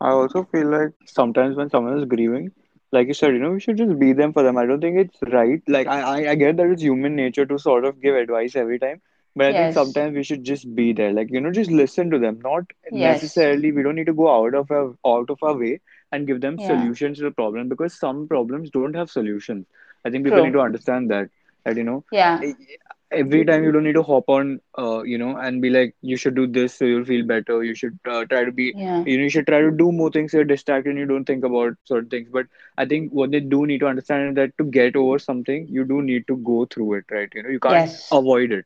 I 0.02 0.12
also 0.12 0.44
feel 0.44 0.68
like 0.68 0.92
sometimes 1.06 1.56
when 1.56 1.70
someone 1.70 1.98
is 1.98 2.06
grieving 2.06 2.52
like 2.92 3.08
you 3.08 3.14
said, 3.14 3.34
you 3.34 3.40
know, 3.40 3.52
we 3.52 3.60
should 3.60 3.78
just 3.78 3.98
be 4.00 4.14
them 4.14 4.32
for 4.32 4.44
them. 4.44 4.58
I 4.58 4.66
don't 4.66 4.80
think 4.80 4.98
it's 4.98 5.18
right. 5.32 5.62
Like 5.68 5.88
I, 5.88 6.02
I, 6.02 6.32
I 6.32 6.36
get 6.36 6.58
that 6.58 6.68
it's 6.70 6.82
human 6.82 7.16
nature 7.16 7.46
to 7.46 7.58
sort 7.58 7.84
of 7.86 8.02
give 8.02 8.16
advice 8.16 8.56
every 8.56 8.80
time, 8.80 9.02
but 9.38 9.48
I 9.48 9.54
think 9.54 9.74
sometimes 9.74 10.16
we 10.16 10.24
should 10.24 10.44
just 10.44 10.74
be 10.76 10.94
there, 10.94 11.14
like 11.14 11.30
you 11.32 11.40
know, 11.40 11.52
just 11.52 11.72
listen 11.72 12.10
to 12.12 12.20
them. 12.20 12.40
Not 12.44 12.66
yes. 12.92 13.22
necessarily 13.22 13.72
we 13.72 13.84
don't 13.84 13.96
need 13.96 14.08
to 14.08 14.14
go 14.14 14.30
out 14.36 14.56
of 14.56 14.72
our 14.72 14.96
out 15.06 15.30
of 15.30 15.44
our 15.44 15.56
way 15.56 15.80
and 16.12 16.28
give 16.28 16.42
them 16.42 16.58
yeah. 16.60 16.68
solutions 16.68 17.18
to 17.20 17.26
the 17.26 17.32
problem 17.32 17.70
because 17.70 17.94
some 17.94 18.28
problems 18.28 18.72
don't 18.72 18.96
have 18.96 19.12
solutions. 19.12 19.66
I 20.06 20.10
think 20.10 20.24
people 20.24 20.40
True. 20.40 20.48
need 20.48 20.54
to 20.54 20.62
understand 20.62 21.12
that. 21.12 21.30
That 21.66 21.78
you 21.78 21.84
know, 21.84 22.04
yeah. 22.12 22.42
Every 23.10 23.46
time 23.46 23.64
you 23.64 23.72
don't 23.72 23.86
need 23.86 23.94
to 23.94 24.04
hop 24.04 24.28
on, 24.28 24.60
uh, 24.78 25.02
you 25.04 25.18
know, 25.18 25.38
and 25.38 25.62
be 25.62 25.70
like, 25.70 25.96
you 26.02 26.18
should 26.18 26.36
do 26.36 26.46
this 26.46 26.74
so 26.74 26.84
you'll 26.84 27.06
feel 27.06 27.26
better. 27.26 27.64
You 27.64 27.74
should 27.74 27.98
uh, 28.06 28.26
try 28.26 28.44
to 28.44 28.52
be, 28.52 28.74
yeah. 28.76 29.02
you 29.06 29.18
know, 29.18 29.24
you 29.24 29.30
should 29.30 29.48
try 29.48 29.62
to 29.62 29.72
do 29.72 29.94
more 29.94 30.12
things. 30.12 30.32
So 30.32 30.40
you're 30.40 30.44
distracted 30.44 30.90
and 30.90 31.00
you 31.00 31.06
don't 31.06 31.24
think 31.24 31.46
about 31.46 31.76
certain 31.86 32.10
things. 32.10 32.28
But 32.30 32.48
I 32.78 32.86
think 32.86 33.14
what 33.14 33.32
they 33.32 33.40
do 33.40 33.66
need 33.66 33.80
to 33.80 33.88
understand 33.88 34.32
is 34.32 34.36
that 34.36 34.58
to 34.58 34.66
get 34.66 34.98
over 34.98 35.20
something, 35.20 35.68
you 35.70 35.86
do 35.86 36.02
need 36.02 36.28
to 36.28 36.36
go 36.36 36.66
through 36.66 36.96
it, 36.96 37.06
right? 37.10 37.30
You 37.34 37.44
know, 37.44 37.50
you 37.50 37.62
can't 37.62 37.88
yes. 37.88 38.10
avoid 38.12 38.52
it 38.52 38.66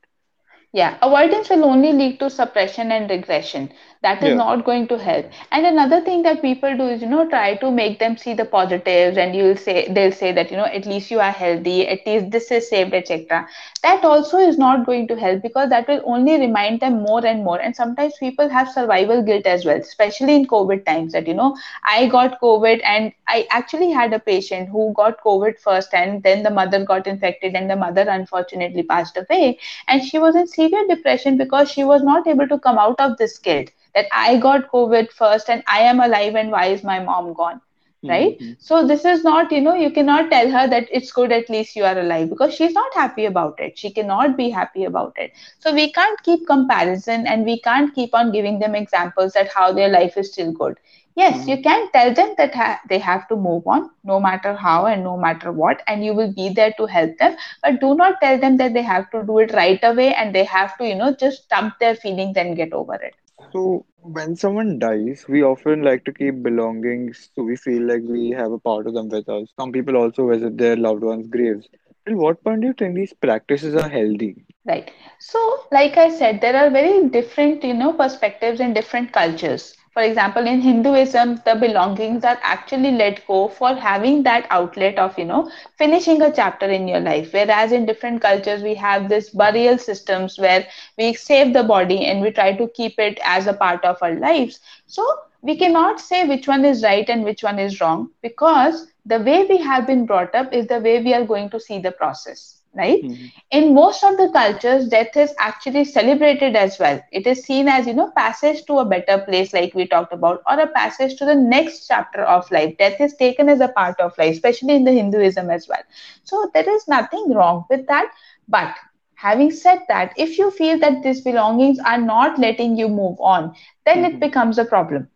yeah, 0.73 0.97
avoidance 1.01 1.49
will 1.49 1.65
only 1.65 1.91
lead 1.91 2.19
to 2.19 2.29
suppression 2.29 2.91
and 2.93 3.09
regression. 3.09 3.71
That 4.03 4.23
is 4.23 4.29
yeah. 4.29 4.35
not 4.35 4.65
going 4.65 4.87
to 4.87 4.97
help. 4.97 5.27
And 5.51 5.65
another 5.65 6.01
thing 6.01 6.23
that 6.23 6.41
people 6.41 6.75
do 6.75 6.87
is, 6.87 7.01
you 7.01 7.07
know, 7.07 7.27
try 7.29 7.55
to 7.57 7.69
make 7.69 7.99
them 7.99 8.17
see 8.17 8.33
the 8.33 8.45
positives, 8.45 9.17
and 9.17 9.35
you'll 9.35 9.57
say 9.57 9.87
they'll 9.91 10.11
say 10.13 10.31
that, 10.31 10.49
you 10.49 10.57
know, 10.57 10.65
at 10.65 10.87
least 10.87 11.11
you 11.11 11.19
are 11.19 11.31
healthy, 11.31 11.87
at 11.87 11.99
least 12.07 12.31
this 12.31 12.49
is 12.51 12.67
saved, 12.69 12.93
etc. 12.95 13.47
That 13.83 14.03
also 14.03 14.37
is 14.37 14.57
not 14.57 14.85
going 14.87 15.07
to 15.09 15.15
help 15.15 15.43
because 15.43 15.69
that 15.69 15.87
will 15.87 16.01
only 16.05 16.39
remind 16.39 16.79
them 16.79 17.03
more 17.03 17.23
and 17.23 17.43
more. 17.43 17.61
And 17.61 17.75
sometimes 17.75 18.13
people 18.17 18.49
have 18.49 18.71
survival 18.71 19.21
guilt 19.21 19.45
as 19.45 19.65
well, 19.65 19.77
especially 19.77 20.35
in 20.35 20.47
COVID 20.47 20.85
times. 20.85 21.11
That 21.13 21.27
you 21.27 21.35
know, 21.35 21.55
I 21.83 22.07
got 22.07 22.41
COVID, 22.41 22.81
and 22.83 23.13
I 23.27 23.45
actually 23.51 23.91
had 23.91 24.13
a 24.13 24.19
patient 24.19 24.69
who 24.69 24.93
got 24.95 25.21
COVID 25.23 25.59
first, 25.59 25.93
and 25.93 26.23
then 26.23 26.41
the 26.41 26.49
mother 26.49 26.83
got 26.83 27.05
infected, 27.05 27.53
and 27.53 27.69
the 27.69 27.75
mother 27.75 28.05
unfortunately 28.09 28.81
passed 28.83 29.15
away, 29.17 29.59
and 29.87 30.03
she 30.03 30.17
was 30.17 30.35
in 30.35 30.47
severe 30.61 30.87
depression 30.87 31.37
because 31.37 31.71
she 31.71 31.83
was 31.83 32.03
not 32.03 32.27
able 32.27 32.47
to 32.47 32.59
come 32.59 32.77
out 32.77 32.99
of 32.99 33.17
this 33.17 33.37
guilt 33.39 33.69
that 33.95 34.07
I 34.11 34.37
got 34.37 34.71
COVID 34.71 35.11
first 35.11 35.49
and 35.49 35.63
I 35.67 35.79
am 35.81 35.99
alive 35.99 36.35
and 36.35 36.51
why 36.51 36.65
is 36.67 36.83
my 36.83 36.99
mom 36.99 37.33
gone? 37.33 37.61
Right? 38.07 38.39
Mm-hmm. 38.39 38.53
So 38.59 38.87
this 38.87 39.05
is 39.05 39.23
not, 39.23 39.51
you 39.51 39.61
know, 39.61 39.75
you 39.75 39.91
cannot 39.91 40.31
tell 40.31 40.49
her 40.49 40.67
that 40.67 40.87
it's 40.91 41.11
good, 41.11 41.31
at 41.31 41.49
least 41.49 41.75
you 41.75 41.83
are 41.85 41.97
alive 41.99 42.29
because 42.29 42.53
she's 42.53 42.73
not 42.73 42.93
happy 42.93 43.25
about 43.25 43.59
it. 43.59 43.77
She 43.77 43.91
cannot 43.91 44.37
be 44.37 44.49
happy 44.49 44.85
about 44.85 45.13
it. 45.17 45.31
So 45.59 45.73
we 45.73 45.91
can't 45.91 46.21
keep 46.23 46.47
comparison 46.47 47.27
and 47.27 47.45
we 47.45 47.59
can't 47.61 47.93
keep 47.93 48.13
on 48.15 48.31
giving 48.31 48.59
them 48.59 48.75
examples 48.75 49.33
that 49.33 49.49
how 49.53 49.71
their 49.73 49.89
life 49.89 50.17
is 50.17 50.31
still 50.31 50.51
good. 50.51 50.77
Yes, 51.15 51.39
mm-hmm. 51.39 51.49
you 51.49 51.61
can 51.61 51.91
tell 51.91 52.13
them 52.13 52.33
that 52.37 52.53
ha- 52.55 52.81
they 52.89 52.99
have 52.99 53.27
to 53.29 53.35
move 53.35 53.67
on 53.67 53.89
no 54.03 54.19
matter 54.19 54.55
how 54.55 54.85
and 54.85 55.03
no 55.03 55.17
matter 55.17 55.51
what, 55.51 55.81
and 55.87 56.03
you 56.05 56.13
will 56.13 56.33
be 56.33 56.49
there 56.49 56.73
to 56.77 56.85
help 56.85 57.17
them. 57.17 57.35
But 57.61 57.79
do 57.81 57.95
not 57.95 58.19
tell 58.21 58.37
them 58.39 58.57
that 58.57 58.73
they 58.73 58.81
have 58.83 59.09
to 59.11 59.23
do 59.23 59.39
it 59.39 59.53
right 59.53 59.79
away 59.83 60.13
and 60.13 60.33
they 60.33 60.43
have 60.45 60.77
to, 60.77 60.87
you 60.87 60.95
know, 60.95 61.13
just 61.15 61.49
dump 61.49 61.75
their 61.79 61.95
feelings 61.95 62.37
and 62.37 62.55
get 62.55 62.73
over 62.73 62.95
it. 62.95 63.15
So, 63.51 63.85
when 64.01 64.35
someone 64.35 64.79
dies, 64.79 65.25
we 65.27 65.43
often 65.43 65.81
like 65.83 66.03
to 66.05 66.13
keep 66.13 66.41
belongings 66.43 67.29
so 67.35 67.43
we 67.43 67.55
feel 67.55 67.83
like 67.83 68.01
we 68.03 68.29
have 68.31 68.51
a 68.51 68.59
part 68.59 68.87
of 68.87 68.93
them 68.93 69.09
with 69.09 69.27
us. 69.29 69.49
Some 69.59 69.71
people 69.71 69.97
also 69.97 70.27
visit 70.29 70.57
their 70.57 70.75
loved 70.77 71.03
ones' 71.03 71.27
graves. 71.27 71.67
At 72.07 72.13
what 72.15 72.43
point 72.43 72.61
do 72.61 72.67
you 72.67 72.73
think 72.73 72.95
these 72.95 73.13
practices 73.13 73.75
are 73.75 73.89
healthy? 73.89 74.45
Right. 74.65 74.91
So, 75.19 75.65
like 75.71 75.97
I 75.97 76.09
said, 76.09 76.41
there 76.41 76.55
are 76.55 76.69
very 76.69 77.07
different, 77.09 77.63
you 77.63 77.73
know, 77.73 77.93
perspectives 77.93 78.59
in 78.59 78.73
different 78.73 79.11
cultures. 79.11 79.75
For 79.93 80.01
example, 80.03 80.45
in 80.47 80.61
Hinduism, 80.61 81.41
the 81.45 81.55
belongings 81.55 82.23
are 82.23 82.39
actually 82.43 82.91
let 82.91 83.25
go 83.27 83.47
for 83.47 83.75
having 83.75 84.23
that 84.23 84.45
outlet 84.49 84.97
of, 84.99 85.17
you 85.17 85.25
know, 85.25 85.49
finishing 85.77 86.21
a 86.21 86.31
chapter 86.33 86.65
in 86.67 86.87
your 86.87 86.99
life. 86.99 87.33
Whereas 87.33 87.71
in 87.71 87.85
different 87.85 88.21
cultures, 88.21 88.63
we 88.63 88.75
have 88.75 89.09
this 89.09 89.29
burial 89.29 89.77
systems 89.77 90.37
where 90.39 90.65
we 90.97 91.13
save 91.13 91.53
the 91.53 91.63
body 91.63 92.05
and 92.05 92.21
we 92.21 92.31
try 92.31 92.53
to 92.53 92.67
keep 92.69 92.99
it 92.99 93.19
as 93.23 93.47
a 93.47 93.53
part 93.53 93.83
of 93.85 93.97
our 94.01 94.15
lives. 94.15 94.59
So 94.85 95.05
we 95.41 95.57
cannot 95.57 95.99
say 95.99 96.25
which 96.27 96.47
one 96.47 96.65
is 96.65 96.83
right 96.83 97.07
and 97.09 97.23
which 97.23 97.43
one 97.43 97.59
is 97.59 97.79
wrong 97.81 98.09
because 98.21 98.87
the 99.05 99.19
way 99.19 99.45
we 99.45 99.57
have 99.57 99.87
been 99.87 100.05
brought 100.05 100.35
up 100.35 100.53
is 100.53 100.67
the 100.67 100.79
way 100.79 101.01
we 101.01 101.13
are 101.13 101.25
going 101.25 101.49
to 101.51 101.59
see 101.59 101.79
the 101.79 101.91
process 101.91 102.60
right? 102.75 103.03
Mm-hmm. 103.03 103.27
in 103.51 103.73
most 103.73 104.03
of 104.03 104.17
the 104.17 104.29
cultures 104.33 104.87
death 104.87 105.15
is 105.15 105.33
actually 105.39 105.83
celebrated 105.85 106.55
as 106.55 106.77
well. 106.79 106.99
It 107.11 107.25
is 107.27 107.43
seen 107.43 107.67
as 107.67 107.87
you 107.87 107.93
know 107.93 108.11
passage 108.15 108.65
to 108.65 108.79
a 108.79 108.85
better 108.85 109.17
place 109.19 109.53
like 109.53 109.73
we 109.73 109.87
talked 109.87 110.13
about 110.13 110.41
or 110.47 110.59
a 110.59 110.67
passage 110.67 111.15
to 111.17 111.25
the 111.25 111.35
next 111.35 111.87
chapter 111.87 112.21
of 112.21 112.49
life. 112.51 112.77
Death 112.77 112.99
is 112.99 113.15
taken 113.15 113.49
as 113.49 113.59
a 113.61 113.67
part 113.69 113.99
of 113.99 114.17
life 114.17 114.33
especially 114.33 114.75
in 114.75 114.83
the 114.85 114.91
hinduism 114.91 115.49
as 115.49 115.67
well. 115.67 115.83
So 116.23 116.49
there 116.53 116.69
is 116.69 116.87
nothing 116.87 117.31
wrong 117.33 117.65
with 117.69 117.87
that. 117.87 118.11
But 118.47 118.75
having 119.15 119.51
said 119.51 119.79
that 119.87 120.13
if 120.17 120.37
you 120.37 120.51
feel 120.51 120.79
that 120.79 121.03
these 121.03 121.21
belongings 121.21 121.79
are 121.79 121.99
not 121.99 122.39
letting 122.39 122.77
you 122.77 122.87
move 122.89 123.17
on 123.19 123.53
then 123.85 124.03
it 124.05 124.19
Mm-hmm. 124.19 124.21
becomes 124.21 124.57
a 124.57 124.65
problem 124.65 125.07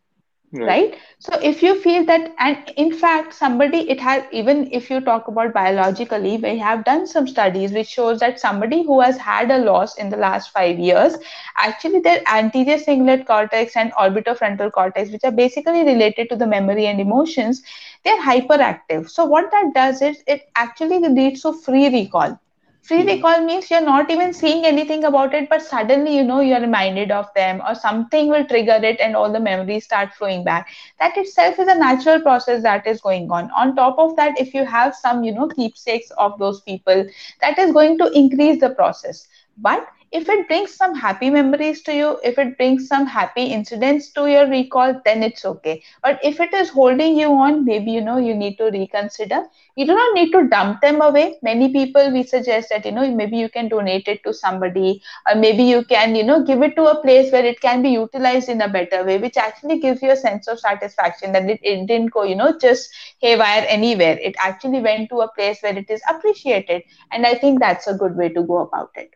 Right. 0.59 0.81
right? 0.81 0.95
So 1.19 1.37
if 1.41 1.61
you 1.63 1.75
feel 1.81 2.05
that 2.05 2.33
and 2.39 2.57
in 2.77 2.91
fact 2.93 3.33
somebody 3.33 3.89
it 3.89 3.99
has 3.99 4.23
even 4.31 4.69
if 4.71 4.89
you 4.89 4.99
talk 5.01 5.27
about 5.27 5.53
biologically 5.53 6.37
we 6.37 6.57
have 6.59 6.83
done 6.85 7.05
some 7.07 7.27
studies 7.27 7.71
which 7.71 7.87
shows 7.87 8.19
that 8.19 8.39
somebody 8.39 8.83
who 8.83 8.99
has 9.01 9.17
had 9.17 9.51
a 9.51 9.57
loss 9.59 9.97
in 9.97 10.09
the 10.09 10.17
last 10.17 10.51
5 10.51 10.79
years 10.79 11.15
actually 11.57 11.99
their 11.99 12.21
anterior 12.27 12.77
cingulate 12.77 13.25
cortex 13.25 13.75
and 13.75 13.91
orbitofrontal 13.93 14.71
cortex 14.71 15.11
which 15.11 15.23
are 15.23 15.31
basically 15.43 15.83
related 15.83 16.29
to 16.29 16.35
the 16.35 16.47
memory 16.47 16.85
and 16.87 16.99
emotions 16.99 17.63
they're 18.03 18.21
hyperactive. 18.21 19.09
So 19.09 19.25
what 19.25 19.51
that 19.51 19.71
does 19.73 20.01
is 20.01 20.23
it 20.27 20.49
actually 20.55 20.99
leads 20.99 21.41
to 21.41 21.53
free 21.53 21.89
recall 21.89 22.39
free 22.87 23.03
recall 23.05 23.41
means 23.45 23.69
you're 23.71 23.81
not 23.85 24.09
even 24.11 24.33
seeing 24.33 24.65
anything 24.65 25.03
about 25.05 25.33
it 25.33 25.49
but 25.49 25.61
suddenly 25.61 26.15
you 26.15 26.23
know 26.23 26.39
you're 26.41 26.61
reminded 26.61 27.11
of 27.11 27.27
them 27.35 27.61
or 27.67 27.73
something 27.75 28.29
will 28.29 28.45
trigger 28.45 28.79
it 28.91 28.99
and 28.99 29.15
all 29.15 29.31
the 29.31 29.39
memories 29.39 29.85
start 29.85 30.13
flowing 30.13 30.43
back. 30.43 30.69
That 30.99 31.17
itself 31.17 31.59
is 31.59 31.67
a 31.67 31.77
natural 31.77 32.21
process 32.21 32.61
that 32.63 32.87
is 32.87 33.01
going 33.01 33.31
on. 33.31 33.49
On 33.51 33.75
top 33.75 33.97
of 33.99 34.15
that 34.17 34.39
if 34.39 34.53
you 34.53 34.65
have 34.65 34.95
some 34.95 35.23
you 35.23 35.33
know 35.33 35.47
keepsakes 35.47 36.11
of 36.17 36.37
those 36.39 36.61
people 36.61 37.05
that 37.41 37.57
is 37.59 37.71
going 37.73 37.97
to 37.99 38.11
increase 38.11 38.59
the 38.61 38.69
process. 38.69 39.27
But 39.57 39.87
if 40.11 40.29
it 40.29 40.47
brings 40.47 40.73
some 40.73 40.93
happy 40.95 41.29
memories 41.29 41.81
to 41.83 41.93
you 41.95 42.17
if 42.23 42.37
it 42.37 42.57
brings 42.57 42.87
some 42.87 43.05
happy 43.05 43.43
incidents 43.57 44.09
to 44.11 44.25
your 44.27 44.47
recall 44.47 44.93
then 45.05 45.23
it's 45.23 45.45
okay. 45.45 45.81
But 46.01 46.19
if 46.23 46.39
it 46.39 46.53
is 46.53 46.69
holding 46.69 47.17
you 47.17 47.31
on 47.33 47.65
maybe 47.65 47.91
you 47.91 48.01
know 48.01 48.17
you 48.17 48.33
need 48.35 48.57
to 48.57 48.65
reconsider. 48.71 49.43
You 49.75 49.85
do 49.85 49.93
not 49.95 50.13
need 50.15 50.31
to 50.31 50.47
dump 50.47 50.81
them 50.81 51.01
away. 51.01 51.37
Many 51.41 51.71
people 51.73 52.11
we 52.11 52.23
suggest 52.23 52.69
that 52.69 52.85
you 52.85 52.91
know 52.91 53.09
maybe 53.11 53.37
you 53.37 53.49
can 53.49 53.67
donate 53.69 54.07
it 54.07 54.23
to 54.23 54.33
somebody 54.33 55.01
or 55.29 55.35
maybe 55.35 55.63
you 55.63 55.83
can 55.85 56.15
you 56.15 56.23
know 56.23 56.43
give 56.43 56.61
it 56.63 56.75
to 56.75 56.85
a 56.85 57.01
place 57.01 57.31
where 57.31 57.45
it 57.45 57.59
can 57.61 57.81
be 57.81 57.89
utilized 57.89 58.49
in 58.49 58.61
a 58.61 58.67
better 58.69 59.03
way 59.03 59.17
which 59.17 59.37
actually 59.37 59.79
gives 59.79 60.01
you 60.01 60.11
a 60.11 60.15
sense 60.15 60.47
of 60.47 60.59
satisfaction 60.59 61.31
that 61.33 61.49
it, 61.49 61.59
it 61.63 61.85
didn't 61.87 62.11
go 62.11 62.23
you 62.23 62.35
know 62.35 62.57
just 62.59 62.89
haywire 63.19 63.65
anywhere. 63.67 64.17
It 64.21 64.35
actually 64.39 64.81
went 64.81 65.09
to 65.09 65.21
a 65.21 65.31
place 65.31 65.61
where 65.61 65.77
it 65.77 65.89
is 65.89 66.01
appreciated. 66.09 66.83
And 67.11 67.25
i 67.25 67.35
think 67.35 67.59
that's 67.59 67.87
a 67.87 67.93
good 67.93 68.15
way 68.15 68.29
to 68.29 68.43
go 68.43 68.57
about 68.59 68.91
it 68.95 69.15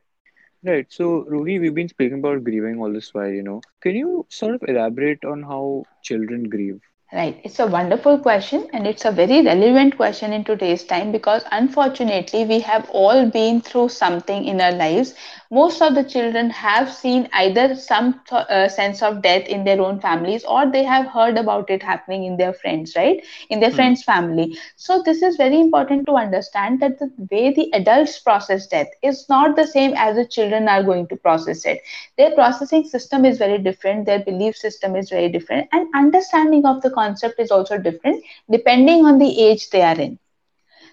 Right. 0.64 0.86
So, 0.90 1.26
Ruhi, 1.26 1.60
we've 1.60 1.74
been 1.76 1.90
speaking 1.90 2.20
about 2.20 2.46
grieving 2.46 2.80
all 2.80 2.94
this 2.94 3.14
while, 3.14 3.30
you 3.30 3.44
know. 3.44 3.66
Can 3.82 3.96
you 3.96 4.26
sort 4.30 4.56
of 4.56 4.64
elaborate 4.70 5.26
on 5.26 5.44
how 5.44 5.88
children 6.02 6.48
grieve? 6.50 6.80
Right, 7.14 7.40
it's 7.44 7.60
a 7.60 7.68
wonderful 7.68 8.18
question, 8.20 8.68
and 8.74 8.86
it's 8.88 9.06
a 9.06 9.12
very 9.12 9.42
relevant 9.42 9.96
question 9.98 10.32
in 10.34 10.44
today's 10.44 10.84
time 10.84 11.12
because 11.12 11.44
unfortunately, 11.52 12.44
we 12.46 12.60
have 12.62 12.90
all 12.92 13.26
been 13.30 13.62
through 13.62 13.90
something 13.90 14.46
in 14.46 14.60
our 14.62 14.72
lives. 14.72 15.14
Most 15.52 15.82
of 15.82 15.96
the 15.96 16.04
children 16.04 16.50
have 16.50 16.92
seen 16.92 17.28
either 17.34 17.76
some 17.76 18.20
th- 18.30 18.46
uh, 18.50 18.68
sense 18.70 19.02
of 19.02 19.22
death 19.22 19.48
in 19.48 19.64
their 19.64 19.82
own 19.82 20.00
families 20.00 20.44
or 20.46 20.70
they 20.72 20.84
have 20.84 21.08
heard 21.08 21.38
about 21.38 21.70
it 21.70 21.84
happening 21.84 22.26
in 22.26 22.38
their 22.38 22.54
friends, 22.54 22.96
right? 22.96 23.24
In 23.50 23.60
their 23.60 23.72
Hmm. 23.72 23.72
friends' 23.72 24.04
family. 24.04 24.58
So, 24.76 25.02
this 25.04 25.22
is 25.22 25.36
very 25.38 25.60
important 25.60 26.06
to 26.08 26.16
understand 26.16 26.80
that 26.82 27.00
the 27.00 27.12
way 27.32 27.54
the 27.54 27.70
adults 27.74 28.20
process 28.20 28.68
death 28.68 28.88
is 29.02 29.28
not 29.30 29.56
the 29.56 29.68
same 29.68 29.94
as 29.96 30.16
the 30.16 30.26
children 30.26 30.68
are 30.68 30.84
going 30.84 31.08
to 31.08 31.16
process 31.16 31.66
it 31.66 31.80
their 32.18 32.32
processing 32.32 32.84
system 32.84 33.26
is 33.26 33.38
very 33.38 33.58
different 33.58 34.06
their 34.06 34.20
belief 34.20 34.56
system 34.56 34.96
is 34.96 35.10
very 35.10 35.30
different 35.30 35.68
and 35.72 35.88
understanding 35.96 36.66
of 36.66 36.82
the 36.82 36.90
concept 37.00 37.40
is 37.40 37.52
also 37.52 37.78
different 37.78 38.24
depending 38.58 39.06
on 39.06 39.20
the 39.20 39.32
age 39.50 39.70
they 39.70 39.82
are 39.82 40.00
in. 40.08 40.18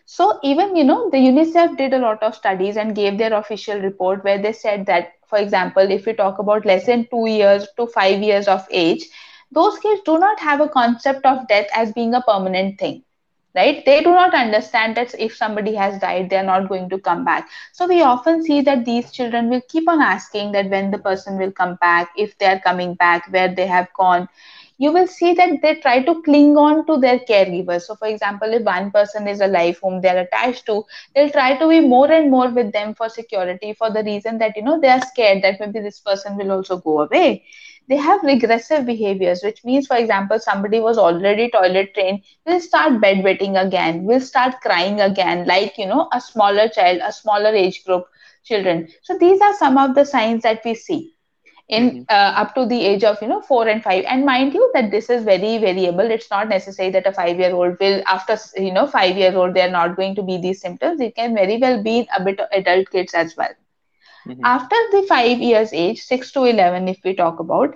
So 0.06 0.38
even 0.42 0.76
you 0.76 0.84
know 0.84 1.10
the 1.10 1.18
unicef 1.18 1.76
did 1.76 1.92
a 1.94 1.98
lot 1.98 2.22
of 2.22 2.34
studies 2.34 2.76
and 2.76 2.94
gave 2.94 3.18
their 3.18 3.34
official 3.34 3.80
report 3.80 4.24
where 4.24 4.38
they 4.40 4.52
said 4.52 4.86
that 4.86 5.12
for 5.26 5.38
example 5.38 5.90
if 5.90 6.06
we 6.06 6.12
talk 6.14 6.38
about 6.38 6.64
less 6.66 6.86
than 6.86 7.06
2 7.10 7.26
years 7.26 7.66
to 7.76 7.86
5 7.86 8.22
years 8.22 8.48
of 8.48 8.66
age 8.70 9.04
those 9.52 9.78
kids 9.78 10.00
do 10.04 10.18
not 10.18 10.40
have 10.40 10.60
a 10.60 10.68
concept 10.68 11.24
of 11.26 11.46
death 11.48 11.66
as 11.74 11.92
being 11.92 12.14
a 12.14 12.22
permanent 12.22 12.78
thing 12.78 13.02
right? 13.54 13.84
They 13.86 14.02
do 14.02 14.10
not 14.10 14.34
understand 14.34 14.96
that 14.96 15.14
if 15.18 15.34
somebody 15.36 15.74
has 15.74 15.98
died 16.00 16.30
they 16.30 16.36
are 16.36 16.44
not 16.52 16.68
going 16.68 16.88
to 16.90 16.98
come 16.98 17.24
back. 17.24 17.48
So 17.72 17.86
we 17.86 18.02
often 18.02 18.42
see 18.42 18.60
that 18.62 18.84
these 18.84 19.10
children 19.12 19.48
will 19.50 19.62
keep 19.68 19.88
on 19.88 20.00
asking 20.02 20.52
that 20.52 20.70
when 20.70 20.90
the 20.90 20.98
person 20.98 21.38
will 21.38 21.52
come 21.52 21.76
back 21.80 22.10
if 22.16 22.36
they 22.38 22.46
are 22.46 22.60
coming 22.60 22.94
back 22.94 23.26
where 23.32 23.54
they 23.54 23.66
have 23.66 23.88
gone 23.94 24.28
you 24.78 24.92
will 24.92 25.06
see 25.06 25.32
that 25.34 25.60
they 25.62 25.74
try 25.76 26.02
to 26.02 26.22
cling 26.22 26.56
on 26.56 26.86
to 26.86 26.96
their 26.98 27.18
caregivers. 27.20 27.82
So 27.82 27.94
for 27.96 28.08
example 28.08 28.52
if 28.52 28.62
one 28.62 28.90
person 28.90 29.26
is 29.28 29.40
alive 29.40 29.78
whom 29.82 30.00
they 30.00 30.08
are 30.08 30.18
attached 30.18 30.66
to 30.66 30.84
they'll 31.14 31.30
try 31.30 31.56
to 31.58 31.68
be 31.68 31.80
more 31.80 32.10
and 32.10 32.30
more 32.30 32.48
with 32.50 32.72
them 32.72 32.94
for 32.94 33.08
security 33.08 33.72
for 33.74 33.90
the 33.90 34.02
reason 34.04 34.38
that 34.38 34.56
you 34.56 34.62
know 34.62 34.80
they 34.80 34.88
are 34.88 35.00
scared 35.00 35.42
that 35.42 35.60
maybe 35.60 35.80
this 35.80 36.00
person 36.00 36.36
will 36.36 36.52
also 36.52 36.78
go 36.78 37.00
away. 37.02 37.44
They 37.88 37.96
have 37.96 38.22
regressive 38.22 38.86
behaviors 38.86 39.42
which 39.42 39.64
means 39.64 39.86
for 39.86 39.96
example 39.96 40.38
somebody 40.38 40.80
was 40.80 40.98
already 40.98 41.50
toilet 41.50 41.94
trained 41.94 42.22
will 42.46 42.60
start 42.60 42.94
bedwetting 43.00 43.60
again. 43.60 44.04
Will 44.04 44.20
start 44.20 44.60
crying 44.62 45.00
again 45.00 45.46
like 45.46 45.78
you 45.78 45.86
know 45.86 46.08
a 46.12 46.20
smaller 46.20 46.68
child 46.68 47.00
a 47.04 47.12
smaller 47.12 47.50
age 47.54 47.84
group 47.84 48.06
children. 48.44 48.88
So 49.02 49.18
these 49.18 49.40
are 49.40 49.54
some 49.54 49.78
of 49.78 49.94
the 49.94 50.04
signs 50.04 50.42
that 50.44 50.62
we 50.64 50.74
see 50.74 51.15
in 51.68 51.92
Mm-hmm. 51.92 52.02
uh, 52.08 52.32
up 52.42 52.54
to 52.54 52.64
the 52.66 52.80
age 52.84 53.04
of 53.04 53.20
you 53.22 53.28
know 53.28 53.40
4 53.40 53.68
and 53.68 53.82
5 53.82 54.04
and 54.06 54.24
mind 54.24 54.54
you 54.54 54.70
that 54.74 54.90
this 54.90 55.08
is 55.10 55.24
very 55.24 55.58
variable. 55.58 56.10
It's 56.10 56.30
not 56.30 56.48
necessary 56.48 56.90
that 56.90 57.06
a 57.06 57.12
5 57.12 57.38
year 57.38 57.54
old 57.54 57.76
will 57.80 58.02
after 58.08 58.36
you 58.56 58.72
know 58.72 58.86
5 58.86 59.16
year 59.16 59.36
old 59.36 59.54
they 59.54 59.62
are 59.62 59.70
not 59.78 59.96
going 59.96 60.14
to 60.16 60.22
be 60.22 60.38
these 60.38 60.60
symptoms. 60.60 61.00
It 61.00 61.14
can 61.16 61.34
very 61.34 61.58
well 61.58 61.82
be 61.82 62.08
a 62.16 62.22
bit 62.22 62.40
of 62.40 62.48
adult 62.52 62.90
kids 62.90 63.14
as 63.14 63.36
well. 63.36 63.54
Mm-hmm. 64.26 64.44
after 64.44 64.76
the 64.92 65.02
5 65.08 65.38
years 65.38 65.72
age 65.72 66.00
6 66.02 66.30
to 66.32 66.44
11 66.44 66.88
if 66.88 66.98
we 67.04 67.14
talk 67.14 67.38
about 67.40 67.74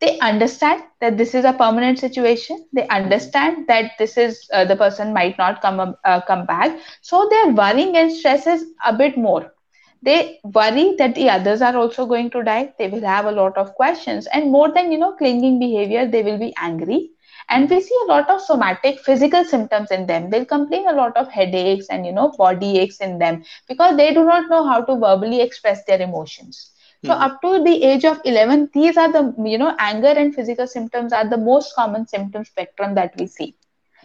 they 0.00 0.18
understand 0.20 0.82
that 1.00 1.16
this 1.18 1.34
is 1.34 1.44
a 1.44 1.52
permanent 1.52 1.98
situation. 1.98 2.64
They 2.72 2.86
understand 2.88 3.66
that 3.68 3.92
this 3.98 4.16
is 4.16 4.48
uh, 4.52 4.64
the 4.64 4.76
person 4.76 5.12
might 5.12 5.38
not 5.38 5.60
come 5.62 5.94
uh, 6.04 6.20
come 6.22 6.46
back. 6.46 6.78
So 7.02 7.28
their 7.30 7.48
worrying 7.54 7.96
and 7.96 8.12
stress 8.12 8.46
is 8.46 8.64
a 8.84 8.92
bit 8.92 9.16
more 9.16 9.52
they 10.02 10.40
worry 10.44 10.94
that 10.98 11.14
the 11.14 11.28
others 11.30 11.62
are 11.62 11.76
also 11.76 12.06
going 12.06 12.30
to 12.30 12.42
die. 12.42 12.72
They 12.78 12.88
will 12.88 13.02
have 13.04 13.26
a 13.26 13.32
lot 13.32 13.56
of 13.56 13.74
questions. 13.74 14.26
And 14.26 14.50
more 14.52 14.72
than 14.72 14.92
you 14.92 14.98
know 14.98 15.12
clinging 15.12 15.58
behavior 15.60 16.06
they 16.06 16.22
will 16.22 16.38
be 16.38 16.54
angry. 16.60 17.10
And 17.48 17.68
we 17.70 17.80
see 17.80 17.96
a 18.04 18.06
lot 18.12 18.30
of 18.30 18.40
somatic 18.40 19.00
physical 19.00 19.44
symptoms 19.44 19.90
in 19.90 20.06
them. 20.06 20.30
They'll 20.30 20.44
complain 20.44 20.88
a 20.88 20.92
lot 20.92 21.16
of 21.16 21.28
headaches 21.28 21.86
and 21.88 22.06
you 22.06 22.12
know 22.12 22.32
body 22.38 22.78
aches 22.78 23.00
in 23.00 23.18
them 23.18 23.44
because 23.68 23.96
they 23.96 24.12
do 24.14 24.24
not 24.24 24.48
know 24.50 24.64
how 24.66 24.82
to 24.82 24.96
verbally 24.96 25.40
express 25.40 25.84
their 25.84 26.00
emotions. 26.00 26.72
So 27.02 27.14
Mm-hmm. 27.14 27.28
up 27.28 27.40
to 27.42 27.62
the 27.62 27.82
age 27.84 28.04
of 28.04 28.20
11 28.24 28.70
these 28.72 28.96
are 28.96 29.10
the 29.12 29.34
you 29.44 29.58
know 29.58 29.74
anger 29.78 30.14
and 30.24 30.34
physical 30.34 30.66
symptoms 30.66 31.12
are 31.12 31.28
the 31.28 31.36
most 31.38 31.74
common 31.74 32.06
symptom 32.06 32.44
spectrum 32.44 32.94
that 32.94 33.14
we 33.18 33.26
see. 33.26 33.56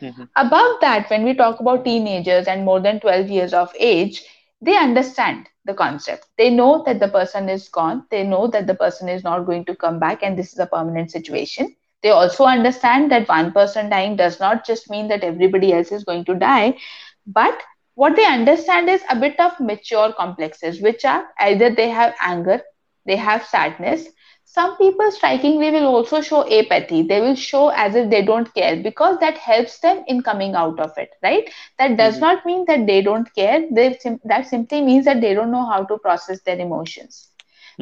Mm-hmm. 0.02 0.24
above 0.36 0.76
that 0.82 1.10
when 1.10 1.24
we 1.24 1.34
talk 1.34 1.60
about 1.60 1.84
teenagers 1.86 2.48
and 2.48 2.66
more 2.66 2.80
than 2.80 3.00
12 3.00 3.30
years 3.30 3.54
of 3.54 3.72
age 3.80 4.24
they 4.62 4.78
understand 4.78 5.48
the 5.66 5.74
concept. 5.74 6.28
They 6.38 6.50
know 6.50 6.84
that 6.86 7.00
the 7.00 7.10
person 7.10 7.50
is 7.50 7.70
gone. 7.70 8.06
They 8.10 8.24
know 8.24 8.48
that 8.48 8.68
the 8.68 8.76
person 8.76 9.10
is 9.10 9.24
not 9.24 9.46
going 9.46 9.66
to 9.66 9.76
come 9.76 10.00
back 10.00 10.24
and 10.24 10.38
this 10.38 10.54
is 10.54 10.60
a 10.60 10.66
permanent 10.68 11.12
situation. 11.12 11.76
They 12.04 12.10
also 12.10 12.46
understand 12.46 13.12
that 13.12 13.28
one 13.28 13.52
person 13.52 13.90
dying 13.90 14.16
does 14.16 14.40
not 14.40 14.66
just 14.66 14.90
mean 14.90 15.08
that 15.10 15.24
everybody 15.24 15.74
else 15.74 15.92
is 15.92 16.04
going 16.04 16.26
to 16.26 16.36
die 16.36 16.78
but 17.26 17.62
what 17.96 18.16
they 18.16 18.26
understand 18.26 18.90
is 18.90 19.02
a 19.10 19.16
bit 19.16 19.40
of 19.40 19.60
mature 19.60 20.14
complexes 20.14 20.82
which 20.82 21.04
are 21.06 21.26
either 21.40 21.70
they 21.74 21.90
have 21.90 22.16
anger 22.22 22.62
they 23.06 23.16
have 23.16 23.46
sadness 23.46 24.08
some 24.48 24.78
people 24.78 25.12
strikingly 25.12 25.72
will 25.72 25.88
also 25.88 26.22
show 26.22 26.42
apathy. 26.52 27.04
They 27.04 27.22
will 27.22 27.36
show 27.36 27.70
as 27.70 27.96
if 27.96 28.10
they 28.10 28.24
don't 28.24 28.54
care 28.54 28.76
because 28.82 29.20
that 29.20 29.38
helps 29.38 29.80
them 29.80 30.04
in 30.08 30.24
coming 30.24 30.56
out 30.56 30.80
of 30.80 30.98
it 30.98 31.12
right? 31.24 31.50
That 31.80 31.98
does 31.98 32.20
Mm-hmm. 32.20 32.22
not 32.22 32.46
mean 32.46 32.66
that 32.68 32.88
they 32.88 33.02
don't 33.02 33.34
care. 33.36 33.66
They 33.72 33.98
that 34.26 34.48
simply 34.48 34.82
means 34.82 35.06
that 35.06 35.22
they 35.22 35.34
don't 35.34 35.52
know 35.52 35.66
how 35.66 35.84
to 35.86 35.98
process 36.00 36.42
their 36.42 36.60
emotions 36.60 37.32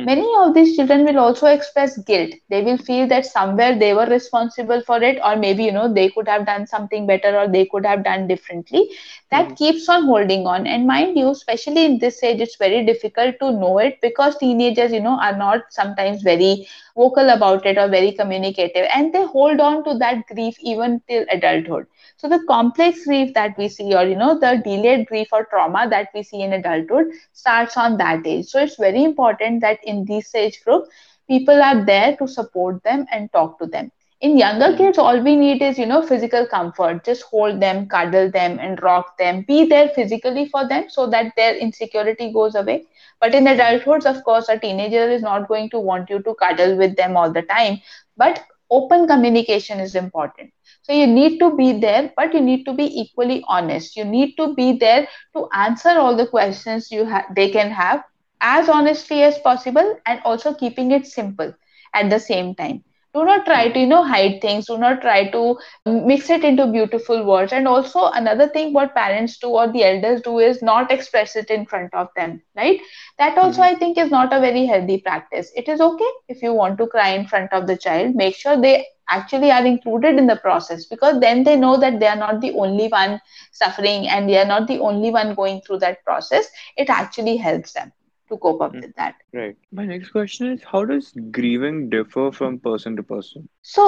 Many 0.04 0.28
of 0.40 0.54
these 0.54 0.76
children 0.76 1.04
will 1.06 1.20
also 1.20 1.48
express 1.48 1.98
guilt. 1.98 2.32
They 2.50 2.62
will 2.62 2.78
feel 2.78 3.08
that 3.08 3.26
somewhere 3.26 3.78
they 3.78 3.94
were 3.94 4.06
responsible 4.06 4.82
for 4.82 5.02
it, 5.04 5.20
or 5.24 5.36
maybe, 5.36 5.64
you 5.66 5.72
know, 5.72 5.92
they 5.94 6.10
could 6.10 6.28
have 6.28 6.46
done 6.46 6.66
something 6.68 7.06
better 7.08 7.38
or 7.38 7.48
they 7.48 7.66
could 7.66 7.86
have 7.86 8.04
done 8.04 8.28
differently. 8.28 8.90
That 9.32 9.50
Mm. 9.50 9.58
keeps 9.58 9.88
on 9.90 10.06
holding 10.06 10.46
on. 10.48 10.68
And 10.68 10.88
mind 10.88 11.18
you, 11.18 11.30
especially 11.30 11.86
in 11.86 12.00
this 12.00 12.24
age, 12.24 12.42
it's 12.42 12.56
very 12.56 12.86
difficult 12.86 13.40
to 13.40 13.52
know 13.52 13.78
it 13.80 14.00
because 14.02 14.38
teenagers, 14.38 14.92
you 14.92 15.00
know, 15.02 15.20
are 15.20 15.36
not 15.38 15.62
sometimes 15.70 16.22
very 16.22 16.68
vocal 16.96 17.30
about 17.30 17.66
it 17.66 17.78
or 17.78 17.88
very 17.88 18.12
communicative 18.12 18.88
and 18.94 19.14
they 19.14 19.24
hold 19.26 19.60
on 19.60 19.84
to 19.84 19.98
that 20.00 20.26
grief 20.28 20.58
even 20.62 21.02
till 21.08 21.26
adulthood 21.32 21.86
so 22.26 22.30
the 22.30 22.44
complex 22.48 23.06
grief 23.06 23.34
that 23.36 23.58
we 23.58 23.68
see 23.70 23.96
or 23.96 24.06
you 24.06 24.16
know 24.16 24.38
the 24.40 24.62
delayed 24.64 25.08
grief 25.08 25.28
or 25.32 25.46
trauma 25.46 25.88
that 25.90 26.10
we 26.14 26.24
see 26.24 26.42
in 26.42 26.54
adulthood 26.54 27.08
starts 27.34 27.78
on 27.78 27.98
that 27.98 28.26
age. 28.26 28.46
So 28.46 28.62
it's 28.62 28.78
very 28.78 29.04
important 29.04 29.62
that 29.62 29.80
in 29.84 30.06
this 30.06 30.34
age 30.36 30.64
group 30.64 30.86
people 31.28 31.62
are 31.62 31.86
there 31.86 32.16
to 32.18 32.28
support 32.28 32.84
them 32.84 33.06
and 33.12 33.32
talk 33.32 33.60
to 33.60 33.66
them. 33.68 33.92
In 34.22 34.38
younger 34.38 34.74
Mm. 34.74 34.78
kids 34.78 34.98
all 34.98 35.20
we 35.22 35.36
need 35.36 35.62
is 35.62 35.78
you 35.78 35.86
know 35.86 36.02
physical 36.02 36.46
comfort. 36.48 37.04
Just 37.06 37.24
hold 37.24 37.62
them 37.62 37.88
cuddle 37.88 38.32
them 38.32 38.60
and 38.60 38.82
rock 38.82 39.18
them. 39.18 39.44
Be 39.48 39.66
there 39.68 39.90
physically 39.90 40.46
for 40.48 40.68
them 40.68 40.86
so 40.90 41.08
that 41.08 41.34
their 41.36 41.56
insecurity 41.56 42.32
goes 42.34 42.56
away. 42.56 42.86
But 43.22 43.36
in 43.36 43.48
Mm. 43.48 43.56
adulthood 43.56 44.06
of 44.06 44.24
course 44.24 44.50
a 44.50 44.58
teenager 44.60 45.10
is 45.10 45.22
not 45.22 45.48
going 45.48 45.70
to 45.72 45.80
want 45.80 46.10
you 46.10 46.22
to 46.24 46.36
cuddle 46.36 46.78
with 46.78 46.96
them 46.98 47.18
all 47.18 47.32
the 47.32 47.44
time. 47.44 47.80
But 48.18 48.44
open 48.72 49.08
communication 49.08 49.80
is 49.80 49.96
important. 49.96 50.52
So 50.84 50.94
you 50.94 51.08
need 51.08 51.40
to 51.40 51.56
be 51.56 51.80
there 51.80 52.12
but 52.16 52.34
you 52.34 52.42
need 52.42 52.64
to 52.66 52.74
be 52.74 52.86
equally 53.02 53.44
honest. 53.48 53.96
You 53.96 54.06
need 54.06 54.36
to 54.38 54.54
be 54.54 54.74
there 54.78 55.08
to 55.36 55.48
answer 55.54 55.90
all 55.90 56.16
the 56.16 56.28
questions 56.28 56.92
you 56.92 57.06
ha- 57.06 57.26
they 57.36 57.50
can 57.50 57.72
have 57.72 58.04
as 58.42 58.70
honestly 58.70 59.24
as 59.24 59.38
possible 59.40 59.96
and 60.06 60.20
also 60.26 60.54
keeping 60.54 60.92
it 60.92 61.06
simple 61.08 61.54
at 61.94 62.10
the 62.10 62.20
same 62.20 62.54
time 62.56 62.84
do 63.16 63.26
not 63.26 63.46
try 63.46 63.70
to 63.70 63.80
you 63.80 63.88
know 63.88 64.04
hide 64.04 64.42
things. 64.42 64.68
Do 64.68 64.78
not 64.78 65.02
try 65.02 65.30
to 65.32 65.58
mix 65.86 66.30
it 66.30 66.44
into 66.44 66.68
beautiful 66.68 67.26
words. 67.26 67.54
And 67.54 67.68
also 67.68 68.08
another 68.12 68.48
thing 68.50 68.74
what 68.74 68.96
parents 68.96 69.38
do 69.40 69.50
or 69.50 69.72
the 69.72 69.84
elders 69.84 70.22
do 70.22 70.40
is 70.40 70.62
not 70.62 70.92
express 70.92 71.36
it 71.36 71.50
in 71.52 71.66
front 71.66 71.94
of 71.94 72.10
them 72.16 72.42
right? 72.56 72.80
That 73.20 73.38
also 73.38 73.62
Mhm. 73.62 73.70
i 73.70 73.76
think 73.76 73.98
is 73.98 74.12
not 74.12 74.34
a 74.34 74.40
very 74.42 74.66
healthy 74.66 75.00
practice. 75.00 75.52
It 75.56 75.68
is 75.70 75.82
okay 75.82 76.12
if 76.30 76.42
you 76.44 76.54
want 76.54 76.78
to 76.80 76.88
cry 76.88 77.10
in 77.10 77.26
front 77.28 77.54
of 77.54 77.68
the 77.68 77.78
child. 77.78 78.16
Make 78.16 78.36
sure 78.36 78.60
they 78.62 78.86
actually 79.10 79.52
are 79.52 79.66
included 79.66 80.18
in 80.18 80.28
the 80.28 80.36
process 80.38 80.86
because 80.86 81.20
then 81.20 81.44
they 81.44 81.56
know 81.56 81.78
that 81.78 82.00
they 82.00 82.08
are 82.08 82.16
not 82.26 82.42
the 82.42 82.54
only 82.54 82.88
one 82.88 83.20
suffering 83.52 84.08
and 84.08 84.30
they 84.30 84.38
are 84.38 84.46
not 84.54 84.68
the 84.68 84.80
only 84.80 85.12
one 85.12 85.36
going 85.36 85.62
through 85.62 85.80
that 85.80 86.04
process. 86.06 86.50
It 86.78 86.90
actually 86.90 87.38
helps 87.38 87.74
them 87.74 87.92
to 88.30 88.38
cope 88.38 88.62
up 88.62 88.76
Mm. 88.76 88.82
with 88.82 88.96
that 88.96 89.16
Right. 89.34 89.58
My 89.72 89.86
next 89.86 90.10
question 90.12 90.52
is 90.52 90.64
how 90.64 90.86
does 90.86 91.12
grieving 91.32 91.90
differ 91.90 92.32
from 92.32 92.60
person 92.60 92.96
to 92.98 93.04
person? 93.04 93.50
so 93.62 93.86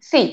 see 0.00 0.24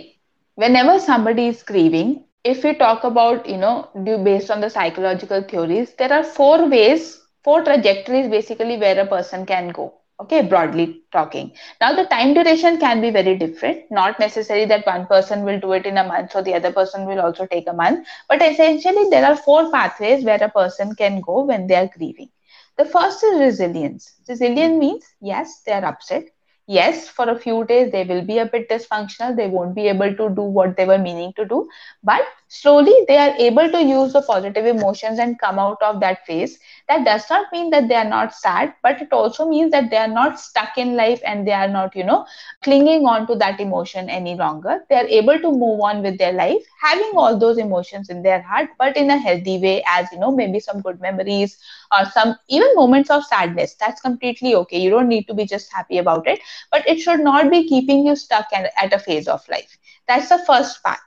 whenever 0.56 1.00
somebody 1.00 1.48
is 1.48 1.64
grieving 1.64 2.10
if 2.44 2.64
we 2.64 2.74
talk 2.82 3.04
about 3.10 3.48
you 3.52 3.58
know 3.58 3.90
due 4.08 4.18
based 4.28 4.50
on 4.52 4.62
the 4.62 4.70
psychological 4.70 5.42
theories 5.52 5.94
there 6.00 6.14
are 6.18 6.24
four 6.24 6.58
ways 6.74 7.06
four 7.44 7.64
trajectories 7.64 8.28
basically 8.36 8.78
where 8.78 9.00
a 9.00 9.08
person 9.16 9.46
can 9.46 9.70
go 9.80 9.86
okay 10.22 10.42
broadly 10.52 10.88
talking 11.12 11.52
now 11.82 11.92
the 12.00 12.06
time 12.14 12.34
duration 12.34 12.78
can 12.86 13.02
be 13.02 13.12
very 13.20 13.36
different 13.44 13.84
not 14.00 14.20
necessary 14.20 14.66
that 14.66 14.86
one 14.86 15.06
person 15.08 15.44
will 15.44 15.60
do 15.60 15.74
it 15.74 15.86
in 15.86 15.98
a 15.98 16.08
month 16.14 16.32
so 16.32 16.42
the 16.42 16.54
other 16.54 16.72
person 16.80 17.06
will 17.06 17.22
also 17.28 17.46
take 17.48 17.68
a 17.70 17.78
month 17.84 18.06
but 18.30 18.42
essentially 18.52 19.06
there 19.10 19.26
are 19.26 19.36
four 19.36 19.72
pathways 19.72 20.24
where 20.24 20.44
a 20.44 20.50
person 20.62 20.94
can 20.96 21.22
go 21.22 21.44
when 21.46 21.68
they 21.68 21.76
are 21.84 21.90
grieving 21.98 22.30
the 22.78 22.86
first 22.86 23.24
is 23.24 23.40
resilience. 23.40 24.16
Resilience 24.28 24.78
Mm. 24.78 24.80
means 24.80 25.16
yes 25.22 25.62
they 25.66 25.72
are 25.74 25.86
upset. 25.86 26.26
Yes 26.68 27.08
for 27.10 27.30
a 27.30 27.38
few 27.40 27.64
days 27.66 27.92
they 27.92 28.04
will 28.04 28.22
be 28.24 28.38
a 28.40 28.46
bit 28.46 28.70
dysfunctional. 28.70 29.36
They 29.36 29.48
won't 29.48 29.76
be 29.76 29.88
able 29.88 30.16
to 30.16 30.30
do 30.30 30.42
what 30.42 30.76
they 30.78 30.86
were 30.86 30.98
meaning 30.98 31.34
to 31.38 31.46
do. 31.46 31.68
But 32.04 32.22
slowly 32.48 32.94
they 33.08 33.18
are 33.18 33.36
able 33.38 33.70
to 33.72 33.82
use 33.84 34.14
the 34.14 34.22
positive 34.22 34.66
emotions 34.66 35.20
and 35.20 35.40
come 35.40 35.60
out 35.60 35.82
of 35.82 36.00
that 36.02 36.26
phase 36.26 36.60
that 36.88 37.04
does 37.06 37.30
not 37.30 37.46
mean 37.52 37.70
that 37.72 37.88
they 37.88 37.96
are 37.96 38.10
not 38.10 38.34
sad 38.34 38.74
but 38.84 39.02
it 39.02 39.12
also 39.12 39.48
means 39.48 39.72
that 39.72 39.90
they 39.90 39.98
are 39.98 40.08
not 40.08 40.40
stuck 40.40 40.78
in 40.78 40.96
life 40.96 41.22
and 41.26 41.48
they 41.48 41.52
are 41.52 41.68
not 41.68 41.96
you 41.96 42.04
know 42.04 42.26
clinging 42.64 43.06
on 43.06 43.26
to 43.28 43.36
that 43.36 43.60
emotion 43.60 44.10
any 44.10 44.36
longer. 44.36 44.80
They 44.90 44.96
are 44.96 45.08
able 45.08 45.40
to 45.40 45.52
move 45.52 45.82
on 45.82 46.02
with 46.02 46.18
their 46.18 46.34
life 46.34 46.64
having 46.82 47.12
all 47.16 47.38
those 47.38 47.58
emotions 47.58 48.10
in 48.10 48.22
their 48.24 48.42
heart 48.42 48.70
but 48.78 48.96
in 48.98 49.10
a 49.12 49.18
healthy 49.18 49.60
way 49.60 49.84
as 49.88 50.12
you 50.12 50.20
know 50.20 50.32
maybe 50.32 50.60
some 50.60 50.82
good 50.82 51.00
memories 51.02 51.58
or 51.92 52.06
some 52.06 52.36
even 52.50 52.70
moments 52.76 53.10
of 53.10 53.24
sadness. 53.26 53.76
That's 53.76 54.02
completely 54.02 54.56
okay. 54.56 54.80
You 54.80 54.90
don't 54.90 55.08
need 55.10 55.26
to 55.28 55.34
be 55.34 55.46
just 55.46 55.72
happy 55.74 55.98
about 55.98 56.28
it 56.28 56.40
but 56.72 56.88
it 56.88 57.00
should 57.00 57.20
not 57.22 57.50
be 57.52 57.68
keeping 57.68 58.06
you 58.06 58.16
stuck 58.16 58.48
at, 58.54 58.72
at 58.82 58.94
a 58.94 59.00
phase 59.00 59.28
of 59.28 59.48
life. 59.50 59.78
That's 60.08 60.30
the 60.30 60.40
first 60.40 60.84
part. 60.84 61.00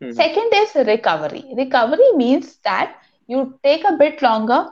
Mhm. 0.00 0.10
Second 0.10 0.50
is 0.54 0.74
recovery. 0.74 1.44
Recovery 1.56 2.10
means 2.14 2.56
that 2.64 2.96
you 3.26 3.58
take 3.62 3.84
a 3.84 3.92
bit 3.96 4.22
longer, 4.22 4.68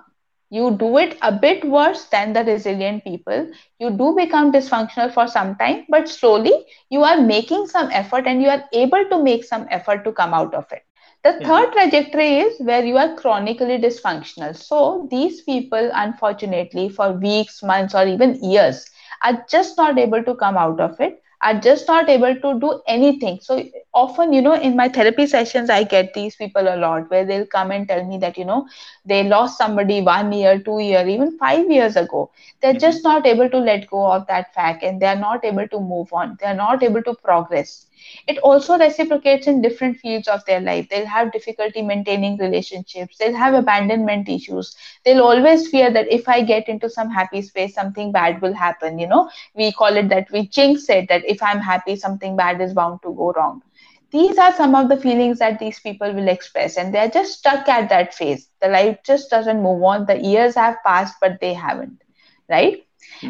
you 0.55 0.71
do 0.83 0.99
it 0.99 1.17
a 1.23 1.33
bit 1.33 1.65
worse 1.65 2.05
than 2.07 2.33
the 2.33 2.45
resilient 2.45 3.05
people. 3.05 3.49
You 3.79 3.91
do 3.91 4.15
become 4.17 4.53
dysfunctional 4.53 5.13
for 5.13 5.27
some 5.27 5.57
time, 5.57 5.85
but 5.89 6.09
slowly 6.09 6.55
you 6.91 7.05
are 7.05 7.21
making 7.21 7.67
some 7.67 7.91
effort 7.93 8.27
and 8.27 8.43
you 8.43 8.49
are 8.49 8.65
able 8.73 9.05
to 9.11 9.23
make 9.23 9.45
some 9.45 9.67
effort 9.71 10.05
to 10.05 10.13
come 10.13 10.35
out 10.35 10.55
of 10.55 10.71
it. 10.73 10.83
The 11.25 11.41
Mhm. 11.41 11.45
third 11.45 11.73
trajectory 11.73 12.39
is 12.41 12.61
where 12.61 12.85
you 12.85 12.99
are 12.99 13.15
chronically 13.17 13.79
dysfunctional. 13.79 14.57
So 14.57 15.09
these 15.11 15.43
people, 15.43 15.91
unfortunately, 15.95 16.89
for 16.91 17.13
weeks, 17.13 17.63
months, 17.63 17.95
or 17.95 18.07
even 18.07 18.43
years, 18.43 18.91
are 19.23 19.45
just 19.51 19.77
not 19.79 19.99
able 19.99 20.23
to 20.25 20.35
come 20.37 20.57
out 20.59 20.81
of 20.81 21.01
it, 21.01 21.23
are 21.45 21.55
just 21.61 21.89
not 21.89 22.09
able 22.09 22.35
to 22.35 22.61
do 22.61 22.83
anything. 22.89 23.39
So 23.43 23.63
often, 23.95 24.33
you 24.33 24.43
know, 24.43 24.55
in 24.55 24.77
my 24.77 24.89
therapy 24.89 25.27
sessions, 25.27 25.71
I 25.71 25.85
get 25.85 26.15
these 26.15 26.37
people 26.37 26.63
a 26.69 26.77
lot 26.77 27.11
where 27.11 27.25
they'll 27.27 27.47
come 27.47 27.71
and 27.73 27.89
tell 27.89 28.05
me 28.05 28.19
that, 28.19 28.39
you 28.39 28.45
know, 28.45 28.67
they 29.05 29.23
lost 29.25 29.59
somebody 29.59 30.01
one 30.03 30.33
year, 30.33 30.59
two 30.59 30.79
year, 30.81 31.07
even 31.07 31.37
five 31.39 31.71
years 31.71 31.97
ago. 31.97 32.31
They're 32.63 32.75
Mhm. 32.75 32.81
just 32.87 33.05
not 33.05 33.27
able 33.27 33.51
to 33.51 33.59
let 33.59 33.89
go 33.91 34.07
of 34.13 34.27
that 34.29 34.55
fact 34.55 34.83
and 34.83 35.01
they 35.01 35.07
are 35.07 35.17
not 35.29 35.45
able 35.45 35.69
to 35.69 35.81
move 35.81 36.13
on. 36.13 36.37
They 36.41 36.47
are 36.47 36.55
not 36.55 36.83
able 36.83 37.03
to 37.03 37.15
progress 37.15 37.87
it 38.27 38.39
also 38.39 38.79
reciprocates 38.79 39.47
in 39.47 39.61
different 39.61 39.97
fields 39.99 40.29
of 40.29 40.45
their 40.45 40.61
life. 40.61 40.89
They'll 40.89 41.07
have 41.07 41.33
difficulty 41.33 41.83
maintaining 41.83 42.37
relationships. 42.39 43.17
They'll 43.19 43.37
have 43.37 43.55
abandonment 43.55 44.29
issues. 44.29 44.77
They'll 45.05 45.23
always 45.23 45.69
fear 45.69 45.91
that 45.93 46.11
if 46.11 46.29
i 46.29 46.43
get 46.43 46.69
into 46.69 46.89
some 46.91 47.11
happy 47.11 47.43
space 47.43 47.75
something 47.75 48.13
bad 48.13 48.41
will 48.43 48.55
happen 48.55 48.99
you 48.99 49.07
know. 49.09 49.31
We 49.55 49.73
call 49.73 49.97
it 49.97 50.09
that 50.11 50.31
we 50.33 50.47
jinx 50.49 50.89
it 50.89 51.09
that 51.09 51.25
if 51.27 51.43
i'm 51.43 51.61
happy 51.61 51.97
something 51.97 52.37
bad 52.37 52.61
is 52.61 52.75
bound 52.75 53.01
to 53.03 53.15
go 53.15 53.33
wrong. 53.33 53.63
These 54.11 54.39
are 54.39 54.53
some 54.55 54.75
of 54.75 54.89
the 54.89 54.97
feelings 54.97 55.39
that 55.39 55.59
these 55.59 55.81
people 55.81 56.13
will 56.13 56.29
express 56.29 56.77
and 56.77 56.95
they're 56.95 57.11
just 57.11 57.39
stuck 57.39 57.69
at 57.69 57.89
that 57.91 58.15
phase. 58.15 58.49
The 58.61 58.69
life 58.69 58.99
just 59.05 59.31
doesn't 59.31 59.63
move 59.63 59.83
on. 59.83 60.07
The 60.07 60.19
years 60.23 60.55
have 60.57 60.77
passed 60.85 61.17
but 61.21 61.41
they 61.41 61.55
haven't 61.55 62.03
right 62.49 62.85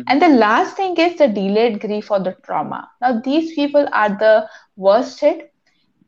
and 0.06 0.20
Mhm. 0.20 0.22
the 0.22 0.28
last 0.28 0.76
thing 0.76 0.96
is 0.96 1.16
the 1.18 1.28
delayed 1.28 1.80
grief 1.80 2.10
or 2.10 2.20
the 2.20 2.34
trauma. 2.44 2.90
Now, 3.00 3.20
these 3.20 3.54
people 3.54 3.88
are 3.92 4.10
the 4.10 4.48
worst 4.76 5.20
hit 5.20 5.53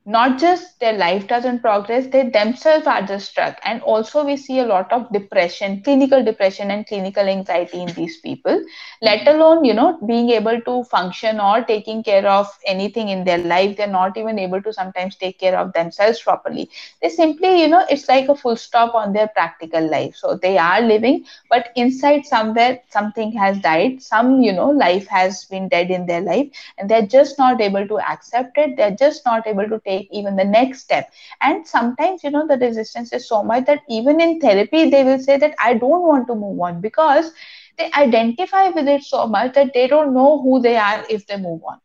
not 0.07 0.39
just 0.39 0.79
their 0.81 0.93
life 0.93 1.27
doesn't 1.29 1.61
progress 1.61 2.07
they 2.09 2.29
themselves 2.31 2.87
are 2.87 3.03
just 3.03 3.31
stuck. 3.31 3.59
And 3.65 3.83
also 3.83 4.25
we 4.25 4.37
see 4.37 4.61
a 4.61 4.67
lot 4.67 4.93
of 4.93 5.11
depression 5.13 5.83
clinical 5.83 6.25
depression 6.25 6.71
and 6.71 6.87
clinical 6.87 7.27
anxiety 7.29 7.81
in 7.83 7.93
these 7.95 8.19
people 8.21 8.61
let 9.03 9.27
alone 9.29 9.65
you 9.65 9.75
know 9.75 9.99
being 10.07 10.31
able 10.31 10.61
to 10.63 10.85
function 10.85 11.41
or 11.41 11.63
taking 11.63 12.03
care 12.03 12.27
of 12.27 12.47
anything 12.67 13.09
in 13.09 13.25
their 13.25 13.39
life. 13.39 13.77
They're 13.77 13.87
not 13.87 14.17
even 14.17 14.35
able 14.39 14.57
to 14.57 14.69
sometimes 14.69 15.15
take 15.17 15.39
care 15.39 15.57
of 15.59 15.73
themselves 15.73 16.21
properly. 16.21 16.71
They 17.01 17.09
simply 17.09 17.61
you 17.61 17.69
know 17.69 17.85
it's 17.89 18.09
like 18.09 18.29
a 18.29 18.35
full 18.35 18.57
stop 18.57 18.95
on 18.95 19.13
their 19.13 19.29
practical 19.29 19.89
life. 19.91 20.15
So 20.17 20.37
they 20.41 20.57
are 20.59 20.81
living 20.81 21.25
but 21.49 21.69
inside 21.77 22.25
somewhere 22.27 22.81
something 22.89 23.33
has 23.33 23.59
died. 23.61 24.03
Some 24.03 24.41
you 24.43 24.53
know 24.53 24.71
life 24.71 25.07
has 25.09 25.45
been 25.45 25.69
dead 25.69 25.91
in 25.91 26.07
their 26.07 26.21
life 26.21 26.49
and 26.79 26.89
they're 26.89 27.07
just 27.07 27.39
not 27.39 27.61
able 27.61 27.87
to 27.87 27.99
accept 27.99 28.57
it. 28.59 28.77
They're 28.77 28.97
just 29.05 29.25
not 29.25 29.47
able 29.47 29.69
to 29.69 29.79
take 29.81 29.96
even 30.05 30.37
the 30.37 30.45
next 30.45 30.81
step. 30.81 31.11
And 31.41 31.67
sometimes 31.67 32.23
you 32.23 32.31
know 32.31 32.47
the 32.47 32.57
resistance 32.57 33.13
is 33.13 33.27
so 33.29 33.43
much 33.43 33.65
that 33.67 33.81
even 33.89 34.21
in 34.21 34.39
therapy 34.41 34.89
they 34.91 35.03
will 35.05 35.19
say 35.19 35.37
that 35.39 35.55
i 35.59 35.73
don't 35.75 36.03
want 36.11 36.27
to 36.29 36.35
move 36.35 36.61
on 36.61 36.81
because 36.81 37.33
they 37.79 37.91
identify 37.93 38.69
with 38.69 38.89
it 38.89 39.03
so 39.03 39.27
much 39.27 39.55
that 39.55 39.73
they 39.75 39.87
don't 39.87 40.15
know 40.15 40.41
who 40.43 40.61
they 40.61 40.77
are 40.77 41.05
if 41.09 41.27
they 41.27 41.37
move 41.37 41.63
on. 41.67 41.79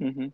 Mhm. 0.00 0.32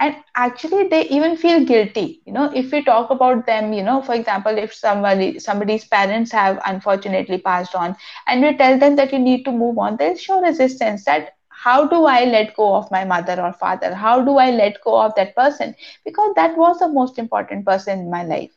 and 0.00 0.14
actually 0.36 0.88
they 0.88 1.02
even 1.08 1.36
feel 1.36 1.64
guilty. 1.64 2.20
You 2.24 2.32
know 2.32 2.50
if 2.54 2.70
we 2.72 2.82
talk 2.84 3.10
about 3.10 3.46
them 3.46 3.72
you 3.72 3.82
know 3.82 4.00
for 4.02 4.14
example 4.14 4.56
if 4.58 4.72
somebody 4.74 5.38
somebody's 5.38 5.84
parents 5.84 6.32
have 6.32 6.58
unfortunately 6.66 7.38
passed 7.38 7.74
on 7.74 7.96
and 8.26 8.42
we 8.42 8.56
tell 8.56 8.78
them 8.78 8.96
that 8.96 9.12
you 9.12 9.18
need 9.18 9.44
to 9.44 9.52
move 9.52 9.78
on 9.78 9.96
they'll 9.96 10.16
show 10.16 10.40
resistance 10.40 11.04
that 11.04 11.30
how 11.64 11.76
do 11.94 12.04
i 12.06 12.24
let 12.24 12.54
go 12.56 12.68
of 12.74 12.90
my 12.96 13.04
mother 13.12 13.36
or 13.48 13.52
father 13.52 13.92
how 14.04 14.14
do 14.30 14.36
i 14.38 14.50
let 14.50 14.80
go 14.84 14.96
of 15.04 15.14
that 15.16 15.34
person 15.36 15.74
because 16.04 16.32
that 16.36 16.56
was 16.56 16.78
the 16.80 16.88
most 17.00 17.18
important 17.18 17.64
person 17.66 17.98
in 18.00 18.10
my 18.10 18.22
life 18.24 18.52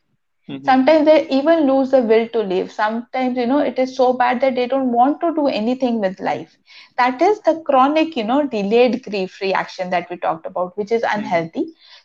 Mm-hmm. 0.48 0.68
Sometimes 0.68 1.04
they 1.06 1.28
even 1.28 1.66
lose 1.66 1.90
the 1.90 2.00
will 2.02 2.28
to 2.28 2.40
live. 2.40 2.70
Sometimes, 2.72 3.36
you 3.36 3.46
know, 3.46 3.58
it 3.60 3.78
is 3.78 3.96
so 3.96 4.12
bad 4.12 4.40
that 4.40 4.54
they 4.56 4.66
don't 4.66 4.92
want 4.92 5.20
to 5.20 5.34
do 5.34 5.46
anything 5.46 6.00
with 6.00 6.18
life. 6.20 6.56
That 6.96 7.20
is 7.22 7.40
the 7.40 7.60
chronic, 7.66 8.16
you 8.16 8.24
know, 8.24 8.46
delayed 8.46 9.02
grief 9.04 9.40
reaction 9.40 9.90
that 9.90 10.08
we 10.10 10.16
talked 10.16 10.46
about, 10.46 10.76
which 10.76 10.90
is 10.92 11.04
mm-hmm. 11.16 11.44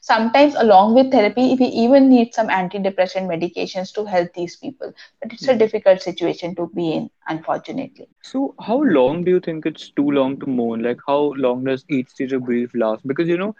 Sometimes, 0.02 0.56
along 0.56 0.96
with 0.96 1.12
therapy, 1.12 1.56
we 1.60 1.66
even 1.66 2.10
need 2.10 2.34
some 2.34 2.48
antidepressant 2.48 3.28
medications 3.28 3.94
to 3.94 4.06
help 4.06 4.34
these 4.34 4.56
people. 4.56 4.94
But 5.22 5.34
it's 5.34 5.44
a 5.44 5.50
mm-hmm. 5.50 5.60
difficult 5.60 6.02
situation 6.02 6.56
to 6.56 6.68
be 6.74 6.94
in, 6.94 7.10
unfortunately. 7.28 8.08
So, 8.22 8.56
how 8.60 8.82
long 8.82 9.24
do 9.24 9.32
you 9.32 9.40
think 9.40 9.66
it's 9.66 9.90
too 9.92 10.10
long 10.10 10.40
to 10.40 10.46
mourn? 10.48 10.84
Like, 10.84 11.00
how 11.06 11.34
long 11.36 11.66
does 11.66 11.86
each 11.90 12.10
stage 12.10 12.32
of 12.34 12.44
grief 12.44 12.72
last? 12.74 13.06
Because, 13.06 13.28
you 13.28 13.38
know, 13.38 13.56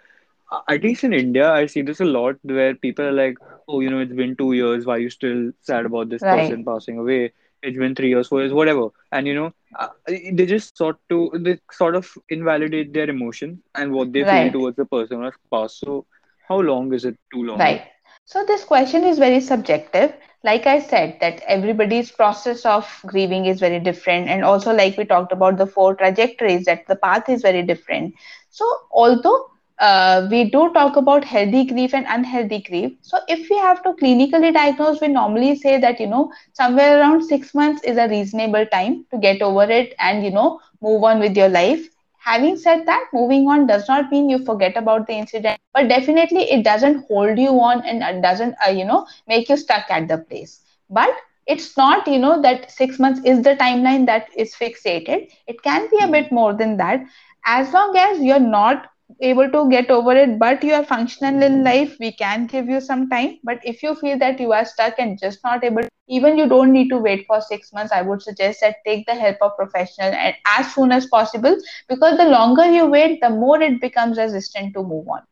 at 0.68 0.82
least 0.82 1.04
in 1.04 1.12
India, 1.12 1.52
I 1.52 1.66
see 1.66 1.82
this 1.82 2.00
a 2.00 2.04
lot 2.04 2.36
where 2.42 2.74
people 2.74 3.04
are 3.04 3.12
like, 3.12 3.36
oh, 3.68 3.80
you 3.80 3.90
know, 3.90 3.98
it's 4.00 4.12
been 4.12 4.34
two 4.36 4.52
years. 4.52 4.86
Why 4.86 4.96
are 4.96 4.98
you 4.98 5.10
still 5.10 5.52
sad 5.60 5.86
about 5.86 6.08
this 6.08 6.22
right. 6.22 6.48
person 6.48 6.64
passing 6.64 6.98
away? 6.98 7.32
It's 7.62 7.76
been 7.76 7.94
three 7.94 8.08
years, 8.08 8.28
four 8.28 8.40
years, 8.40 8.52
whatever. 8.52 8.88
And, 9.12 9.26
you 9.26 9.34
know, 9.34 9.52
uh, 9.78 9.88
they 10.06 10.46
just 10.46 10.76
sort 10.76 10.96
to, 11.10 11.30
they 11.34 11.58
sort 11.70 11.94
of 11.94 12.10
invalidate 12.30 12.94
their 12.94 13.10
emotion 13.10 13.62
and 13.74 13.92
what 13.92 14.12
they 14.12 14.22
right. 14.22 14.50
feel 14.50 14.60
towards 14.60 14.76
the 14.76 14.86
person 14.86 15.18
who 15.18 15.24
has 15.24 15.34
passed. 15.52 15.80
So, 15.80 16.06
how 16.50 16.60
long 16.60 16.94
is 16.94 17.06
it 17.06 17.18
too 17.32 17.44
long? 17.44 17.68
Right. 17.68 17.82
So, 18.24 18.44
this 18.44 18.64
question 18.64 19.04
is 19.04 19.18
very 19.18 19.40
subjective. 19.40 20.12
Like 20.44 20.66
I 20.66 20.78
said, 20.80 21.18
that 21.20 21.42
everybody's 21.46 22.10
process 22.10 22.64
of 22.64 22.86
grieving 23.06 23.46
is 23.46 23.60
very 23.60 23.80
different. 23.80 24.28
And 24.28 24.44
also, 24.44 24.72
like 24.74 24.96
we 24.96 25.04
talked 25.04 25.32
about 25.32 25.58
the 25.58 25.66
four 25.66 25.94
trajectories, 25.94 26.64
that 26.66 26.86
the 26.86 26.96
path 26.96 27.28
is 27.28 27.42
very 27.42 27.62
different. 27.62 28.14
So, 28.50 28.64
although 28.92 29.46
uh, 29.78 30.28
we 30.30 30.50
do 30.50 30.72
talk 30.72 30.96
about 30.96 31.24
healthy 31.24 31.64
grief 31.66 31.94
and 31.94 32.06
unhealthy 32.08 32.62
grief. 32.62 32.92
So, 33.02 33.18
if 33.28 33.48
we 33.50 33.56
have 33.58 33.82
to 33.84 33.92
clinically 33.94 34.52
diagnose, 34.54 35.00
we 35.00 35.08
normally 35.08 35.56
say 35.56 35.78
that, 35.80 36.00
you 36.00 36.06
know, 36.06 36.32
somewhere 36.52 36.98
around 37.00 37.22
six 37.24 37.54
months 37.54 37.82
is 37.84 37.96
a 37.98 38.08
reasonable 38.08 38.66
time 38.66 39.06
to 39.10 39.18
get 39.18 39.42
over 39.42 39.64
it 39.64 39.94
and, 39.98 40.24
you 40.24 40.30
know, 40.30 40.60
move 40.80 41.02
on 41.04 41.20
with 41.20 41.36
your 41.36 41.48
life. 41.48 41.86
Having 42.24 42.56
said 42.58 42.86
that, 42.86 43.06
moving 43.12 43.48
on 43.48 43.66
does 43.66 43.88
not 43.88 44.10
mean 44.10 44.28
you 44.30 44.44
forget 44.44 44.76
about 44.76 45.06
the 45.06 45.14
incident, 45.14 45.60
but 45.72 45.88
definitely 45.88 46.50
it 46.50 46.64
doesn't 46.64 47.06
hold 47.08 47.38
you 47.38 47.50
on 47.60 47.82
and 47.84 48.22
doesn't, 48.22 48.54
uh, 48.66 48.70
you 48.70 48.84
know, 48.84 49.06
make 49.26 49.48
you 49.48 49.56
stuck 49.56 49.84
at 49.90 50.08
the 50.08 50.18
place. 50.18 50.60
But 50.90 51.10
it's 51.46 51.76
not, 51.76 52.06
you 52.06 52.18
know, 52.18 52.40
that 52.42 52.70
six 52.70 52.98
months 52.98 53.20
is 53.24 53.42
the 53.42 53.56
timeline 53.56 54.06
that 54.06 54.28
is 54.36 54.54
fixated. 54.54 55.28
It 55.46 55.62
can 55.62 55.88
be 55.90 55.98
a 56.02 56.08
bit 56.08 56.30
more 56.32 56.54
than 56.54 56.76
that 56.78 57.00
as 57.46 57.72
long 57.72 57.96
as 57.96 58.20
you're 58.20 58.38
not 58.40 58.86
able 59.20 59.50
to 59.50 59.68
get 59.70 59.90
over 59.90 60.12
it 60.12 60.38
but 60.38 60.62
you 60.62 60.72
are 60.74 60.84
functional 60.84 61.42
in 61.42 61.58
hmm. 61.58 61.64
life 61.64 61.96
we 62.00 62.12
can 62.12 62.46
give 62.46 62.68
you 62.68 62.80
some 62.80 63.08
time. 63.08 63.38
But 63.44 63.60
if 63.64 63.82
you 63.82 63.94
feel 63.94 64.18
that 64.18 64.40
you 64.40 64.52
are 64.52 64.64
stuck 64.64 64.94
and 64.98 65.18
just 65.18 65.42
not 65.44 65.64
able 65.64 65.82
even 66.08 66.36
you 66.36 66.48
don't 66.48 66.72
need 66.72 66.88
to 66.88 66.98
wait 66.98 67.24
for 67.26 67.40
6 67.40 67.72
months 67.72 67.92
i 67.92 68.02
would 68.02 68.20
suggest 68.20 68.60
that 68.62 68.78
take 68.84 69.06
the 69.06 69.14
help 69.14 69.36
of 69.40 69.56
professional 69.56 70.12
and 70.12 70.34
as 70.58 70.74
soon 70.74 70.90
as 70.90 71.06
possible 71.06 71.56
because 71.88 72.16
the 72.16 72.24
longer 72.24 72.64
you 72.64 72.86
wait 72.86 73.20
the 73.20 73.30
more 73.30 73.60
it 73.62 73.80
becomes 73.80 74.18
resistant 74.18 74.74
to 74.74 74.82
move 74.82 75.08
on 75.08 75.22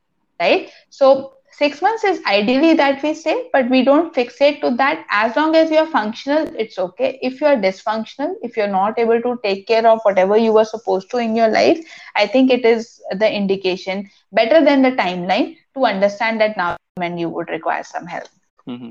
right? 0.40 0.70
So 0.90 1.34
six 1.58 1.82
months 1.82 2.04
is 2.04 2.20
ideally 2.24 2.74
that 2.74 3.02
we 3.02 3.14
say, 3.14 3.48
but 3.52 3.68
we 3.70 3.84
don't 3.84 4.14
fixate 4.14 4.60
to 4.62 4.70
that. 4.76 5.04
As 5.10 5.36
long 5.36 5.56
as 5.56 5.70
you're 5.70 5.86
functional, 5.86 6.48
it's 6.56 6.78
okay. 6.78 7.18
If 7.22 7.40
you're 7.40 7.56
dysfunctional, 7.56 8.34
if 8.42 8.56
you're 8.56 8.68
not 8.68 8.98
able 8.98 9.20
to 9.22 9.38
take 9.42 9.66
care 9.66 9.86
of 9.86 10.00
whatever 10.02 10.36
you 10.36 10.52
were 10.52 10.64
supposed 10.64 11.10
to 11.10 11.18
in 11.18 11.36
your 11.36 11.48
life, 11.48 11.80
I 12.16 12.26
think 12.26 12.50
it 12.50 12.64
is 12.64 13.00
the 13.12 13.30
indication 13.30 14.08
better 14.32 14.64
than 14.64 14.82
the 14.82 14.92
timeline 14.92 15.56
to 15.74 15.84
understand 15.84 16.40
that 16.40 16.56
now 16.56 16.76
when 16.96 17.18
you 17.18 17.28
would 17.28 17.48
require 17.50 17.84
some 17.84 18.06
help. 18.06 18.28
Mm-hmm. 18.68 18.90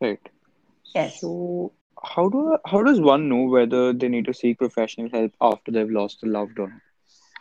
Right. 0.00 0.20
Yes. 0.94 1.20
So 1.20 1.72
how 2.02 2.28
do 2.28 2.58
how 2.66 2.82
does 2.82 3.00
one 3.00 3.28
know 3.28 3.44
whether 3.44 3.92
they 3.92 4.08
need 4.08 4.26
to 4.26 4.34
seek 4.34 4.58
professional 4.58 5.08
help 5.10 5.32
after 5.40 5.72
they've 5.72 5.90
lost 5.90 6.22
a 6.22 6.26
loved 6.26 6.58
one? 6.58 6.80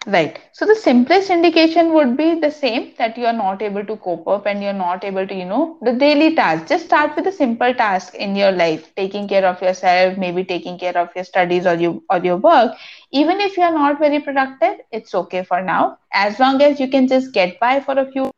Right. 0.06 0.40
So 0.52 0.66
the 0.66 0.76
simplest 0.76 1.30
indication 1.30 1.94
would 1.94 2.16
be 2.18 2.40
the 2.40 2.50
same 2.52 2.94
that 2.98 3.18
you 3.18 3.26
are 3.26 3.34
not 3.34 3.62
able 3.62 3.86
to 3.86 3.96
cope 3.98 4.28
up 4.28 4.46
and 4.46 4.62
you're 4.62 4.74
not 4.74 5.04
able 5.04 5.26
to, 5.28 5.34
you 5.36 5.46
know, 5.46 5.78
the 5.82 5.94
daily 5.94 6.36
task. 6.36 6.68
Just 6.68 6.86
start 6.86 7.16
with 7.16 7.28
a 7.28 7.32
simple 7.32 7.74
task 7.74 8.14
in 8.16 8.36
your 8.36 8.52
life, 8.52 8.94
taking 8.96 9.28
care 9.28 9.46
of 9.46 9.62
yourself, 9.62 10.18
maybe 10.18 10.44
taking 10.44 10.78
care 10.78 10.98
of 10.98 11.10
your 11.16 11.24
studies 11.24 11.66
or 11.66 11.76
you 11.76 12.04
or 12.10 12.18
your 12.20 12.38
work. 12.38 12.76
Even 13.12 13.40
if 13.42 13.58
you 13.58 13.64
are 13.64 13.74
not 13.74 14.00
very 14.00 14.20
productive, 14.20 14.80
it's 14.92 15.14
okay 15.16 15.44
for 15.44 15.62
now. 15.62 15.98
As 16.14 16.40
long 16.40 16.62
as 16.62 16.80
you 16.80 16.88
can 16.90 17.08
just 17.08 17.34
get 17.34 17.60
by 17.60 17.80
for 17.80 17.98
a 17.98 18.10
few 18.12 18.30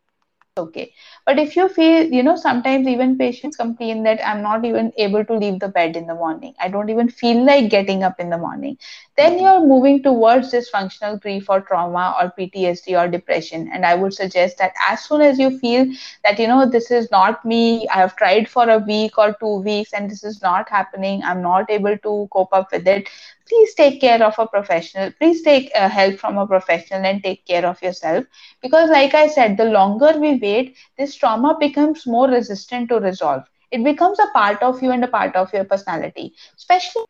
okay 0.58 0.92
but 1.26 1.40
if 1.40 1.56
you 1.56 1.68
feel 1.68 2.04
you 2.18 2.24
know 2.24 2.36
sometimes 2.36 2.88
even 2.88 3.18
patients 3.18 3.58
complain 3.58 4.04
that 4.04 4.20
i'm 4.28 4.42
not 4.42 4.66
even 4.66 4.92
able 4.98 5.24
to 5.26 5.34
leave 5.34 5.60
the 5.60 5.68
bed 5.68 5.96
in 5.96 6.06
the 6.08 6.14
morning. 6.16 6.54
I 6.60 6.68
don't 6.70 6.90
even 6.90 7.10
feel 7.10 7.44
like 7.46 7.70
getting 7.70 8.04
up 8.04 8.20
in 8.20 8.30
the 8.30 8.38
morning. 8.38 8.78
Then 9.18 9.40
you're 9.40 9.60
moving 9.66 10.02
towards 10.04 10.52
this 10.52 10.70
functional 10.70 11.18
grief 11.18 11.50
or 11.50 11.62
trauma 11.62 12.16
or 12.22 12.32
ptsd 12.38 12.96
or 13.02 13.08
depression. 13.08 13.70
And 13.74 13.86
i 13.86 13.96
would 13.96 14.14
suggest 14.14 14.58
that 14.60 14.74
as 14.90 15.04
soon 15.04 15.22
as 15.22 15.38
you 15.40 15.58
feel 15.60 15.86
that 16.24 16.40
you 16.40 16.48
know 16.48 16.70
this 16.70 16.92
is 16.92 17.10
not 17.12 17.44
me 17.46 17.88
i 17.94 17.98
have 18.00 18.16
tried 18.16 18.48
for 18.50 18.70
a 18.70 18.78
week 18.80 19.18
or 19.18 19.34
two 19.40 19.56
weeks 19.70 19.94
and 19.94 20.10
this 20.10 20.24
is 20.24 20.42
not 20.42 20.70
happening 20.70 21.22
i'm 21.24 21.42
not 21.42 21.70
able 21.70 21.98
to 22.08 22.28
cope 22.32 22.54
up 22.54 22.72
with 22.72 22.88
it 22.88 23.10
please 23.50 23.74
take 23.76 24.00
care 24.02 24.22
of 24.24 24.38
a 24.40 24.48
professional 24.48 25.12
please 25.20 25.42
take 25.42 25.72
uh, 25.76 25.90
help 25.90 26.16
from 26.20 26.38
a 26.38 26.48
professional 26.48 27.06
and 27.06 27.24
take 27.24 27.46
care 27.46 27.66
of 27.66 27.82
yourself. 27.82 28.26
Because 28.62 28.90
like 28.90 29.14
i 29.14 29.28
said 29.28 29.58
the 29.58 29.66
longer 29.66 30.14
we 30.20 30.36
wait 30.42 30.76
this 30.98 31.15
trauma 31.18 31.58
becomes 31.60 32.06
more 32.06 32.28
resistant 32.28 32.90
to 32.90 33.00
resolve. 33.00 33.44
It 33.72 33.84
becomes 33.84 34.20
a 34.20 34.28
part 34.34 34.62
of 34.62 34.82
you 34.82 34.92
and 34.92 35.04
a 35.04 35.08
part 35.08 35.36
of 35.36 35.54
your 35.54 35.66
personality. 35.66 36.34
Especially 36.58 37.06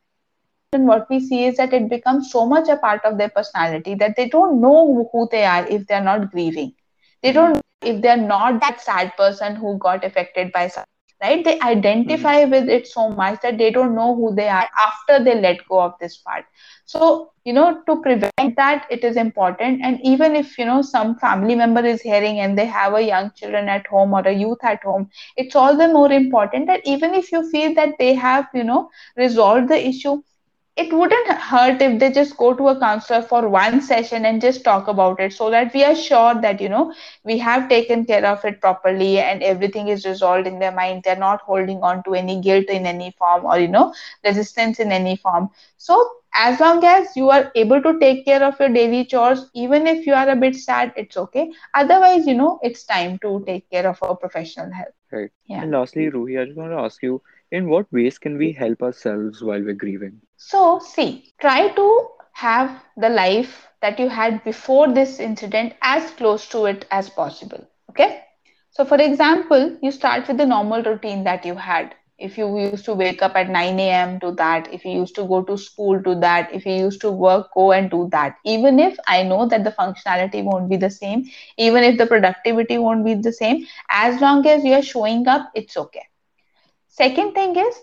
and 0.74 0.88
what 0.88 1.10
we 1.10 1.20
see 1.20 1.46
is 1.46 1.58
that 1.58 1.74
it 1.74 1.90
becomes 1.90 2.32
so 2.32 2.46
much 2.46 2.68
a 2.68 2.78
part 2.78 3.04
of 3.06 3.18
their 3.18 3.30
personality 3.30 3.96
that 3.96 4.16
they 4.16 4.28
don't 4.30 4.60
know 4.62 5.10
who 5.12 5.28
they 5.32 5.46
are 5.46 5.66
if 5.68 5.88
they're 5.88 6.04
not 6.04 6.32
grieving. 6.32 6.74
They 7.24 7.32
hmm. 7.32 7.36
don't 7.36 7.62
if 7.82 8.02
they're 8.02 8.18
not 8.18 8.62
that 8.62 8.82
sad 8.82 9.16
person 9.18 9.56
who 9.56 9.78
got 9.78 10.04
affected 10.04 10.52
by 10.52 10.68
something 10.68 10.95
right? 11.26 11.44
They 11.44 11.60
identify 11.60 12.36
mm-hmm. 12.44 12.52
with 12.52 12.70
it 12.70 12.88
so 12.88 13.10
much 13.10 13.42
that 13.42 13.58
they 13.58 13.72
don't 13.72 13.96
know 13.96 14.16
who 14.16 14.34
they 14.36 14.50
are 14.50 14.68
after 14.88 15.24
they 15.24 15.40
let 15.40 15.68
go 15.68 15.82
of 15.82 15.94
this 16.00 16.18
part. 16.18 16.46
So 16.86 17.32
you 17.46 17.54
know 17.54 17.82
to 17.88 18.02
prevent 18.02 18.56
that 18.56 18.88
it 18.90 19.04
is 19.04 19.18
important. 19.18 19.82
And 19.84 20.00
even 20.04 20.36
if 20.36 20.58
you 20.58 20.66
know 20.66 20.82
some 20.82 21.16
family 21.26 21.56
member 21.56 21.86
is 21.86 22.02
hearing 22.02 22.40
and 22.40 22.58
they 22.58 22.66
have 22.66 22.94
a 22.94 23.02
young 23.02 23.32
children 23.36 23.70
at 23.70 23.88
home 23.88 24.14
or 24.14 24.28
a 24.28 24.34
youth 24.34 24.64
at 24.64 24.84
home 24.84 25.10
it's 25.38 25.56
all 25.56 25.78
the 25.78 25.88
more 25.88 26.12
important 26.12 26.68
that 26.68 26.82
even 26.86 27.14
if 27.14 27.32
you 27.32 27.50
feel 27.52 27.74
that 27.76 27.96
they 28.00 28.14
have 28.14 28.48
you 28.54 28.64
know 28.64 28.90
resolved 29.18 29.70
the 29.70 29.88
issue 29.88 30.22
it 30.76 30.92
wouldn't 30.94 31.28
hurt 31.50 31.82
if 31.82 32.00
they 32.00 32.12
just 32.12 32.36
go 32.38 32.54
to 32.54 32.68
a 32.70 32.80
counselor 32.80 33.22
for 33.22 33.48
one 33.48 33.82
session 33.82 34.26
and 34.26 34.42
just 34.42 34.64
talk 34.64 34.88
about 34.88 35.20
it 35.20 35.34
so 35.34 35.50
that 35.50 35.74
we 35.74 35.84
are 35.84 35.96
sure 35.96 36.34
that 36.42 36.60
you 36.62 36.70
know 36.70 36.94
we 37.24 37.38
have 37.38 37.68
taken 37.70 38.06
care 38.06 38.26
of 38.26 38.44
it 38.46 38.60
properly 38.62 39.20
and 39.20 39.44
everything 39.44 39.88
is 39.88 40.06
resolved 40.06 40.48
in 40.48 40.60
their 40.60 40.72
mind. 40.72 41.04
They're 41.04 41.16
not 41.16 41.42
holding 41.42 41.82
on 41.84 42.04
to 42.04 42.14
any 42.14 42.40
guilt 42.42 42.66
in 42.66 42.86
any 42.86 43.12
form 43.18 43.46
or 43.46 43.60
you 43.60 43.68
know 43.68 43.94
resistance 44.24 44.80
in 44.80 44.92
any 44.92 45.16
form. 45.16 45.50
So 45.78 45.98
as 46.34 46.60
long 46.60 46.84
as 46.84 47.16
you 47.16 47.30
are 47.30 47.52
able 47.56 47.82
to 47.82 47.98
take 48.00 48.26
care 48.26 48.44
of 48.44 48.60
your 48.60 48.70
daily 48.70 49.06
chores 49.06 49.50
even 49.54 49.88
if 49.88 50.06
you 50.06 50.14
are 50.14 50.30
a 50.30 50.36
bit 50.36 50.56
sad 50.56 50.94
it's 50.96 51.18
okay. 51.18 51.52
Otherwise 51.74 52.26
you 52.28 52.36
know 52.36 52.60
it's 52.64 52.84
time 52.86 53.18
to 53.20 53.44
take 53.48 53.70
care 53.70 53.88
of 53.88 54.02
our 54.04 54.16
professional 54.16 54.72
help 54.72 54.94
right. 55.12 55.32
Yeah. 55.46 55.66
And 55.66 55.72
lastly 55.76 56.06
ruhi 56.16 56.40
i 56.42 56.46
just 56.46 56.58
want 56.58 56.72
to 56.72 56.80
ask 56.86 57.02
you 57.04 57.22
in 57.56 57.70
what 57.70 57.92
ways 57.92 58.20
can 58.20 58.38
we 58.38 58.52
help 58.54 58.84
ourselves 58.84 59.44
while 59.44 59.64
we're 59.64 59.74
grieving? 59.74 60.22
So, 60.38 60.80
see, 60.80 61.34
try 61.40 61.70
to 61.70 62.10
have 62.34 62.84
the 62.98 63.10
life 63.10 63.68
that 63.82 64.00
you 64.00 64.10
had 64.10 64.44
before 64.44 64.92
this 64.94 65.20
incident 65.20 65.74
as 65.82 66.12
close 66.12 66.48
to 66.50 66.66
it 66.66 66.86
as 66.92 67.10
possible. 67.10 67.68
Okay. 67.90 68.24
So, 68.72 68.86
for 68.86 68.98
example, 69.02 69.78
you 69.82 69.92
start 69.92 70.28
with 70.28 70.38
the 70.38 70.46
normal 70.46 70.84
routine 70.84 71.24
that 71.26 71.46
you 71.46 71.56
had. 71.56 71.96
If 72.20 72.38
you 72.38 72.58
used 72.60 72.86
to 72.86 72.94
wake 72.94 73.22
up 73.22 73.36
at 73.36 73.50
9 73.50 73.92
a.m., 73.92 74.20
to 74.22 74.32
that. 74.34 74.74
If 74.74 74.86
you 74.86 74.92
used 74.92 75.16
to 75.16 75.26
go 75.26 75.44
to 75.44 75.58
school, 75.58 76.02
to 76.04 76.16
that. 76.22 76.54
If 76.54 76.66
you 76.66 76.74
used 76.74 77.02
to 77.02 77.12
work, 77.12 77.54
go 77.54 77.72
and 77.72 77.90
do 77.90 78.10
that. 78.12 78.38
Even 78.46 78.80
if 78.80 78.98
I 79.08 79.24
know 79.24 79.48
that 79.48 79.64
the 79.64 79.72
functionality 79.72 80.44
won't 80.44 80.70
be 80.70 80.78
the 80.78 80.90
same, 80.92 81.26
even 81.58 81.84
if 81.84 81.98
the 81.98 82.08
productivity 82.08 82.78
won't 82.78 83.06
be 83.06 83.16
the 83.16 83.34
same, 83.34 83.66
as 83.90 84.22
long 84.22 84.46
as 84.48 84.64
you're 84.66 84.82
showing 84.84 85.28
up, 85.28 85.52
it's 85.56 85.78
okay. 85.78 86.08
Second 86.96 87.34
thing 87.34 87.56
is 87.56 87.80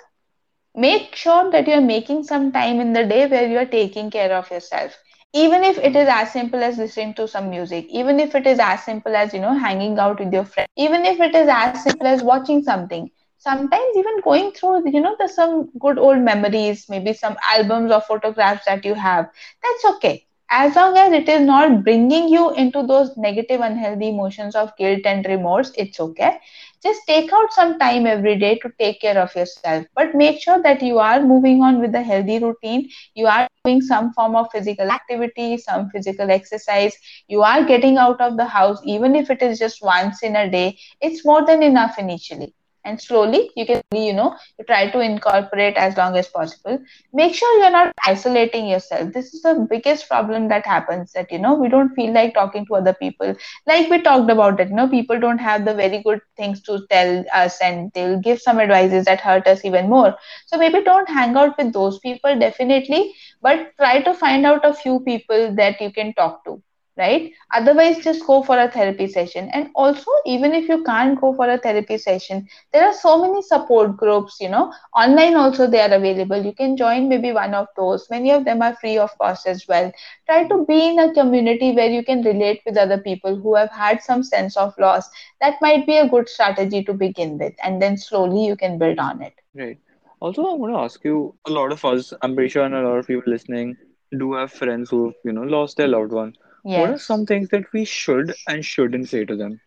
make 0.74 1.14
sure 1.16 1.50
that 1.50 1.66
you're 1.68 1.80
making 1.80 2.22
some 2.24 2.52
time 2.52 2.80
in 2.80 2.92
the 2.92 3.04
day 3.04 3.26
where 3.26 3.46
you're 3.48 3.66
taking 3.66 4.10
care 4.10 4.32
of 4.34 4.50
yourself. 4.50 4.98
Even 5.32 5.64
if 5.64 5.78
it 5.78 5.96
is 5.96 6.08
as 6.08 6.32
simple 6.32 6.62
as 6.62 6.78
listening 6.78 7.14
to 7.14 7.26
some 7.28 7.50
music, 7.50 7.86
even 7.90 8.20
if 8.20 8.34
it 8.34 8.46
is 8.46 8.58
as 8.58 8.82
simple 8.84 9.14
as, 9.16 9.32
you 9.34 9.40
know, 9.40 9.54
hanging 9.58 9.98
out 9.98 10.20
with 10.20 10.32
your 10.32 10.44
friends, 10.44 10.68
even 10.76 11.04
if 11.06 11.20
it 11.20 11.34
is 11.34 11.48
as 11.50 11.76
simple 11.76 12.06
as 12.06 12.22
watching 12.22 12.62
something, 12.62 13.10
sometimes 13.38 13.96
even 13.96 14.20
going 14.22 14.50
through 14.52 14.88
you 14.90 15.00
know 15.00 15.14
there's 15.18 15.34
some 15.34 15.68
good 15.80 15.98
old 15.98 16.18
memories 16.18 16.86
maybe 16.88 17.12
some 17.12 17.36
albums 17.52 17.90
or 17.92 18.00
photographs 18.00 18.64
that 18.66 18.84
you 18.84 18.94
have 18.94 19.26
that's 19.62 19.84
okay 19.94 20.24
as 20.52 20.76
long 20.76 20.96
as 20.98 21.12
it 21.12 21.28
is 21.28 21.40
not 21.42 21.84
bringing 21.84 22.28
you 22.28 22.52
into 22.54 22.82
those 22.86 23.16
negative 23.16 23.60
unhealthy 23.60 24.08
emotions 24.10 24.54
of 24.54 24.76
guilt 24.76 25.00
and 25.06 25.26
remorse 25.26 25.72
it's 25.76 26.00
okay. 26.00 26.38
Just 26.82 27.00
take 27.06 27.32
out 27.32 27.52
some 27.52 27.78
time 27.78 28.06
every 28.06 28.38
day 28.38 28.56
to 28.58 28.70
take 28.78 29.00
care 29.00 29.18
of 29.18 29.34
yourself 29.36 29.86
but 29.94 30.14
make 30.14 30.40
sure 30.40 30.62
that 30.62 30.82
you 30.82 30.98
are 30.98 31.20
moving 31.22 31.62
on 31.62 31.80
with 31.80 31.94
a 31.94 32.02
healthy 32.02 32.38
routine. 32.38 32.88
You 33.14 33.26
are 33.26 33.46
doing 33.50 33.80
some 33.80 34.12
form 34.12 34.34
of 34.36 34.50
physical 34.52 34.90
activity 34.90 35.56
some 35.58 35.88
physical 35.90 36.30
exercise. 36.30 36.96
You 37.28 37.42
are 37.42 37.64
getting 37.64 37.96
out 37.98 38.20
of 38.20 38.36
the 38.36 38.46
house 38.46 38.80
even 38.84 39.14
if 39.16 39.30
it 39.30 39.42
is 39.42 39.58
just 39.58 39.82
once 39.82 40.22
in 40.22 40.36
a 40.36 40.50
day. 40.50 40.78
It's 41.00 41.24
more 41.24 41.44
than 41.46 41.62
enough 41.62 41.98
initially 41.98 42.54
and 42.84 43.00
slowly 43.00 43.50
you 43.56 43.66
can 43.66 43.82
you 43.94 44.12
know 44.12 44.34
you 44.58 44.64
try 44.64 44.88
to 44.90 45.00
incorporate 45.00 45.76
as 45.76 45.96
long 45.96 46.16
as 46.16 46.28
possible. 46.28 46.78
Make 47.12 47.34
sure 47.34 47.58
you're 47.58 47.70
not 47.70 47.92
isolating 48.06 48.66
yourself. 48.68 49.12
This 49.12 49.32
is 49.34 49.42
the 49.42 49.66
biggest 49.68 50.08
problem 50.08 50.48
that 50.48 50.66
happens 50.66 51.12
that 51.12 51.30
you 51.32 51.38
know 51.38 51.54
we 51.54 51.68
don't 51.68 51.94
feel 51.94 52.12
like 52.12 52.34
talking 52.34 52.66
to 52.66 52.76
other 52.76 52.94
people. 52.94 53.34
Like 53.66 53.88
we 53.90 54.00
talked 54.02 54.30
about 54.30 54.60
it 54.60 54.68
you 54.70 54.74
know 54.76 54.88
people 54.88 55.18
don't 55.20 55.38
have 55.38 55.64
the 55.64 55.74
very 55.74 56.02
good 56.02 56.20
things 56.36 56.62
to 56.62 56.80
tell 56.90 57.24
us 57.34 57.60
and 57.60 57.90
they'll 57.94 58.18
give 58.20 58.40
some 58.40 58.60
advices 58.60 59.04
that 59.06 59.20
hurt 59.20 59.46
us 59.46 59.64
even 59.64 59.88
more. 59.88 60.14
So 60.46 60.56
maybe 60.58 60.82
don't 60.82 61.08
hang 61.08 61.36
out 61.36 61.56
with 61.58 61.72
those 61.72 61.98
people 62.00 62.38
definitely. 62.38 63.14
But 63.40 63.72
try 63.78 64.02
to 64.02 64.14
find 64.14 64.46
out 64.46 64.64
a 64.64 64.74
few 64.74 65.00
people 65.00 65.54
that 65.56 65.80
you 65.80 65.92
can 65.92 66.14
talk 66.14 66.44
to 66.44 66.62
right? 66.96 67.32
Otherwise 67.54 67.98
just 68.04 68.26
go 68.26 68.42
for 68.42 68.58
a 68.58 68.70
therapy 68.70 69.06
session. 69.06 69.48
And 69.52 69.70
also 69.74 70.10
even 70.26 70.52
if 70.52 70.68
you 70.68 70.82
can't 70.84 71.20
go 71.20 71.32
for 71.34 71.48
a 71.48 71.58
therapy 71.58 71.98
session 71.98 72.48
there 72.72 72.84
are 72.86 72.92
so 72.94 73.20
many 73.22 73.42
support 73.42 73.96
groups 73.96 74.38
you 74.40 74.48
know. 74.48 74.72
Online 74.94 75.34
also 75.36 75.66
they 75.66 75.80
are 75.80 75.94
available. 75.94 76.44
You 76.44 76.52
can 76.52 76.76
join 76.76 77.08
maybe 77.08 77.32
one 77.32 77.54
of 77.54 77.66
those. 77.76 78.08
Many 78.10 78.30
of 78.32 78.44
them 78.44 78.62
are 78.62 78.76
free 78.76 78.98
of 78.98 79.16
cost 79.18 79.46
as 79.46 79.66
well. 79.68 79.92
Try 80.26 80.46
to 80.48 80.64
be 80.66 80.88
in 80.88 80.98
a 80.98 81.12
community 81.14 81.72
where 81.72 81.90
you 81.90 82.04
can 82.04 82.22
relate 82.22 82.60
with 82.66 82.76
other 82.76 82.98
people 82.98 83.36
who 83.36 83.54
have 83.54 83.70
had 83.70 84.02
some 84.02 84.22
sense 84.22 84.56
of 84.56 84.74
loss. 84.78 85.08
That 85.40 85.54
might 85.60 85.86
be 85.86 85.96
a 85.96 86.08
good 86.08 86.28
strategy 86.28 86.84
to 86.84 86.92
begin 86.94 87.38
with 87.38 87.54
and 87.62 87.80
then 87.80 87.96
slowly 87.96 88.46
you 88.46 88.56
can 88.56 88.78
build 88.78 88.98
on 88.98 89.22
it. 89.22 89.34
Right. 89.54 89.78
Also, 90.20 90.44
I 90.44 90.54
want 90.54 90.72
to 90.72 90.78
ask 90.78 91.04
you, 91.04 91.34
a 91.46 91.50
lot 91.50 91.72
of 91.72 91.84
us, 91.84 92.12
I'm 92.22 92.34
pretty 92.34 92.50
sure, 92.50 92.64
and 92.64 92.74
a 92.74 92.82
lot 92.88 92.98
of 92.98 93.06
people 93.06 93.24
listening 93.26 93.76
do 94.16 94.34
have 94.34 94.52
friends 94.52 94.90
who've, 94.90 95.14
you 95.24 95.32
know, 95.32 95.42
lost 95.42 95.76
their 95.76 95.88
loved 95.88 96.12
one. 96.12 96.34
What 96.70 96.90
are 96.90 96.98
some 96.98 97.26
things 97.26 97.48
that 97.50 97.72
we 97.72 97.84
should 97.84 98.34
and 98.46 98.64
shouldn't 98.64 99.08
say 99.08 99.24
to 99.24 99.36
them? 99.36 99.60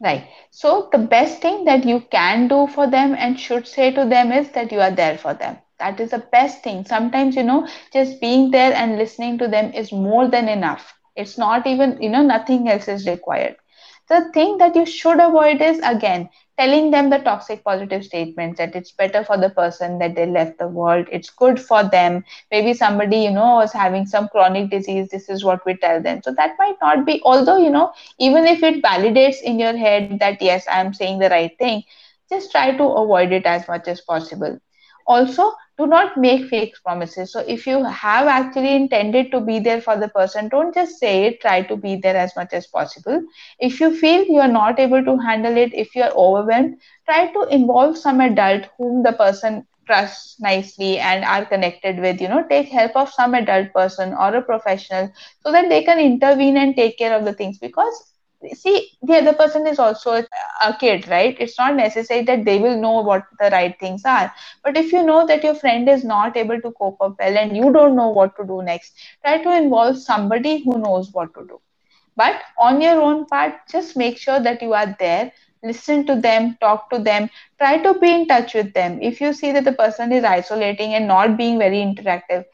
Right. 0.00 0.24
So 0.50 0.88
the 0.92 0.98
best 0.98 1.40
thing 1.40 1.64
that 1.64 1.84
you 1.84 2.00
can 2.10 2.48
do 2.48 2.66
for 2.66 2.86
them 2.86 3.14
and 3.18 3.38
should 3.38 3.66
say 3.66 3.90
to 3.92 4.04
them 4.04 4.32
is 4.32 4.50
that 4.50 4.72
you 4.72 4.80
are 4.80 4.90
there 4.90 5.16
for 5.18 5.34
them. 5.34 5.58
That 5.78 6.00
is 6.00 6.10
the 6.10 6.18
best 6.18 6.62
thing. 6.62 6.84
Sometimes, 6.84 7.36
you 7.36 7.42
know, 7.44 7.66
just 7.92 8.20
being 8.20 8.50
there 8.50 8.72
and 8.74 8.98
listening 8.98 9.38
to 9.38 9.48
them 9.48 9.72
is 9.72 9.92
more 9.92 10.28
than 10.28 10.48
enough. 10.48 10.98
It's 11.16 11.38
not 11.38 11.66
even, 11.66 12.00
you 12.02 12.10
know, 12.10 12.22
nothing 12.22 12.68
else 12.68 12.88
is 12.88 13.06
required 13.06 13.56
the 14.10 14.30
thing 14.34 14.58
that 14.58 14.76
you 14.76 14.86
should 14.86 15.20
avoid 15.20 15.62
is 15.62 15.80
again 15.84 16.28
telling 16.58 16.90
them 16.90 17.10
the 17.10 17.18
toxic 17.18 17.64
positive 17.64 18.04
statements 18.04 18.58
that 18.58 18.76
it's 18.76 18.92
better 18.92 19.24
for 19.24 19.38
the 19.38 19.50
person 19.50 19.98
that 19.98 20.14
they 20.16 20.26
left 20.26 20.58
the 20.58 20.68
world. 20.68 21.06
It's 21.12 21.30
good 21.30 21.60
for 21.60 21.84
them. 21.84 22.24
Maybe 22.52 22.74
somebody 22.74 23.18
you 23.18 23.30
know 23.32 23.56
was 23.56 23.72
having 23.72 24.06
some 24.06 24.28
chronic 24.28 24.70
disease. 24.70 25.08
This 25.10 25.28
is 25.30 25.44
what 25.44 25.64
we 25.66 25.76
tell 25.76 26.02
them. 26.02 26.22
So 26.22 26.32
that 26.34 26.56
might 26.58 26.76
not 26.82 27.06
be 27.06 27.22
although 27.24 27.58
you 27.58 27.70
know 27.70 27.92
even 28.18 28.46
if 28.46 28.62
it 28.62 28.82
validates 28.84 29.42
in 29.42 29.58
your 29.60 29.76
head 29.76 30.12
that 30.14 30.34
yes 30.34 30.58
i'm 30.64 30.86
saying 30.88 31.12
the 31.14 31.24
right 31.24 31.48
thing 31.58 31.82
just 32.28 32.50
try 32.50 32.70
to 32.76 32.84
avoid 32.84 33.32
it 33.32 33.44
as 33.46 33.66
much 33.68 33.86
as 33.88 34.00
possible. 34.00 34.58
Also 35.06 35.52
do 35.80 35.86
not 35.86 36.16
make 36.16 36.46
fake 36.48 36.74
promises. 36.84 37.32
So 37.32 37.40
if 37.46 37.66
you 37.66 37.84
have 37.84 38.26
actually 38.28 38.74
intended 38.76 39.30
to 39.32 39.40
be 39.40 39.58
there 39.60 39.80
for 39.80 39.96
the 39.96 40.08
person 40.08 40.48
don't 40.48 40.74
just 40.74 40.98
say 40.98 41.26
it 41.26 41.40
try 41.40 41.62
to 41.62 41.76
be 41.76 41.96
there 41.96 42.16
as 42.16 42.36
much 42.36 42.52
as 42.52 42.66
possible. 42.66 43.22
If 43.58 43.80
you 43.80 43.94
feel 43.96 44.24
you 44.24 44.40
are 44.40 44.48
not 44.60 44.78
able 44.80 45.04
to 45.04 45.16
handle 45.18 45.56
it 45.56 45.72
if 45.74 45.94
you 45.96 46.02
are 46.02 46.12
overwhelmed 46.26 46.76
try 47.08 47.26
to 47.32 47.42
involve 47.54 47.96
some 47.98 48.20
adult 48.20 48.66
whom 48.78 49.02
the 49.02 49.12
person 49.12 49.66
trusts 49.86 50.40
nicely 50.40 50.98
and 50.98 51.24
are 51.24 51.44
connected 51.44 51.98
with 52.00 52.20
you 52.20 52.28
know 52.28 52.44
take 52.50 52.68
help 52.68 52.96
of 52.96 53.10
some 53.10 53.34
adult 53.34 53.72
person 53.72 54.12
or 54.14 54.34
a 54.34 54.42
professional 54.42 55.10
so 55.40 55.52
that 55.52 55.68
they 55.68 55.82
can 55.82 55.98
intervene 55.98 56.56
and 56.56 56.76
take 56.76 56.98
care 56.98 57.16
of 57.16 57.24
the 57.24 57.32
things. 57.34 57.58
Because 57.58 58.12
see 58.54 58.90
the 59.02 59.16
other 59.18 59.32
person 59.32 59.66
is 59.66 59.78
also 59.78 60.22
a 60.62 60.74
kid 60.78 61.08
right? 61.08 61.36
It's 61.40 61.58
not 61.58 61.74
necessary 61.76 62.22
that 62.24 62.44
they 62.44 62.58
will 62.58 62.76
know 62.80 63.00
what 63.00 63.24
the 63.38 63.50
right 63.50 63.78
things 63.78 64.04
are. 64.04 64.32
But 64.64 64.76
if 64.76 64.92
you 64.92 65.02
know 65.04 65.26
that 65.26 65.44
your 65.44 65.54
friend 65.54 65.88
is 65.88 66.04
not 66.04 66.36
able 66.36 66.60
to 66.60 66.72
cope 66.72 67.00
up 67.00 67.16
well 67.18 67.36
and 67.38 67.56
you 67.56 67.72
don't 67.72 67.96
know 67.96 68.08
what 68.08 68.36
to 68.36 68.44
do 68.46 68.62
next 68.62 68.94
try 69.24 69.42
to 69.42 69.56
involve 69.56 69.98
somebody 69.98 70.62
who 70.64 70.78
knows 70.78 71.10
what 71.12 71.34
to 71.34 71.46
do. 71.46 71.60
But 72.16 72.36
on 72.58 72.80
your 72.80 73.00
own 73.00 73.26
part 73.26 73.54
just 73.70 73.96
make 73.96 74.18
sure 74.18 74.40
that 74.40 74.62
you 74.62 74.72
are 74.74 74.94
there 74.98 75.32
listen 75.62 76.06
to 76.06 76.14
them 76.20 76.56
talk 76.60 76.88
to 76.90 76.98
them 76.98 77.28
try 77.58 77.78
to 77.78 77.94
be 77.94 78.10
in 78.12 78.26
touch 78.26 78.54
with 78.54 78.72
them. 78.74 78.98
If 79.02 79.20
you 79.20 79.32
see 79.32 79.52
that 79.52 79.64
the 79.64 79.72
person 79.72 80.12
is 80.12 80.24
isolating 80.24 80.94
and 80.94 81.06
not 81.08 81.36
being 81.36 81.58
very 81.58 81.78
interactive 81.78 82.44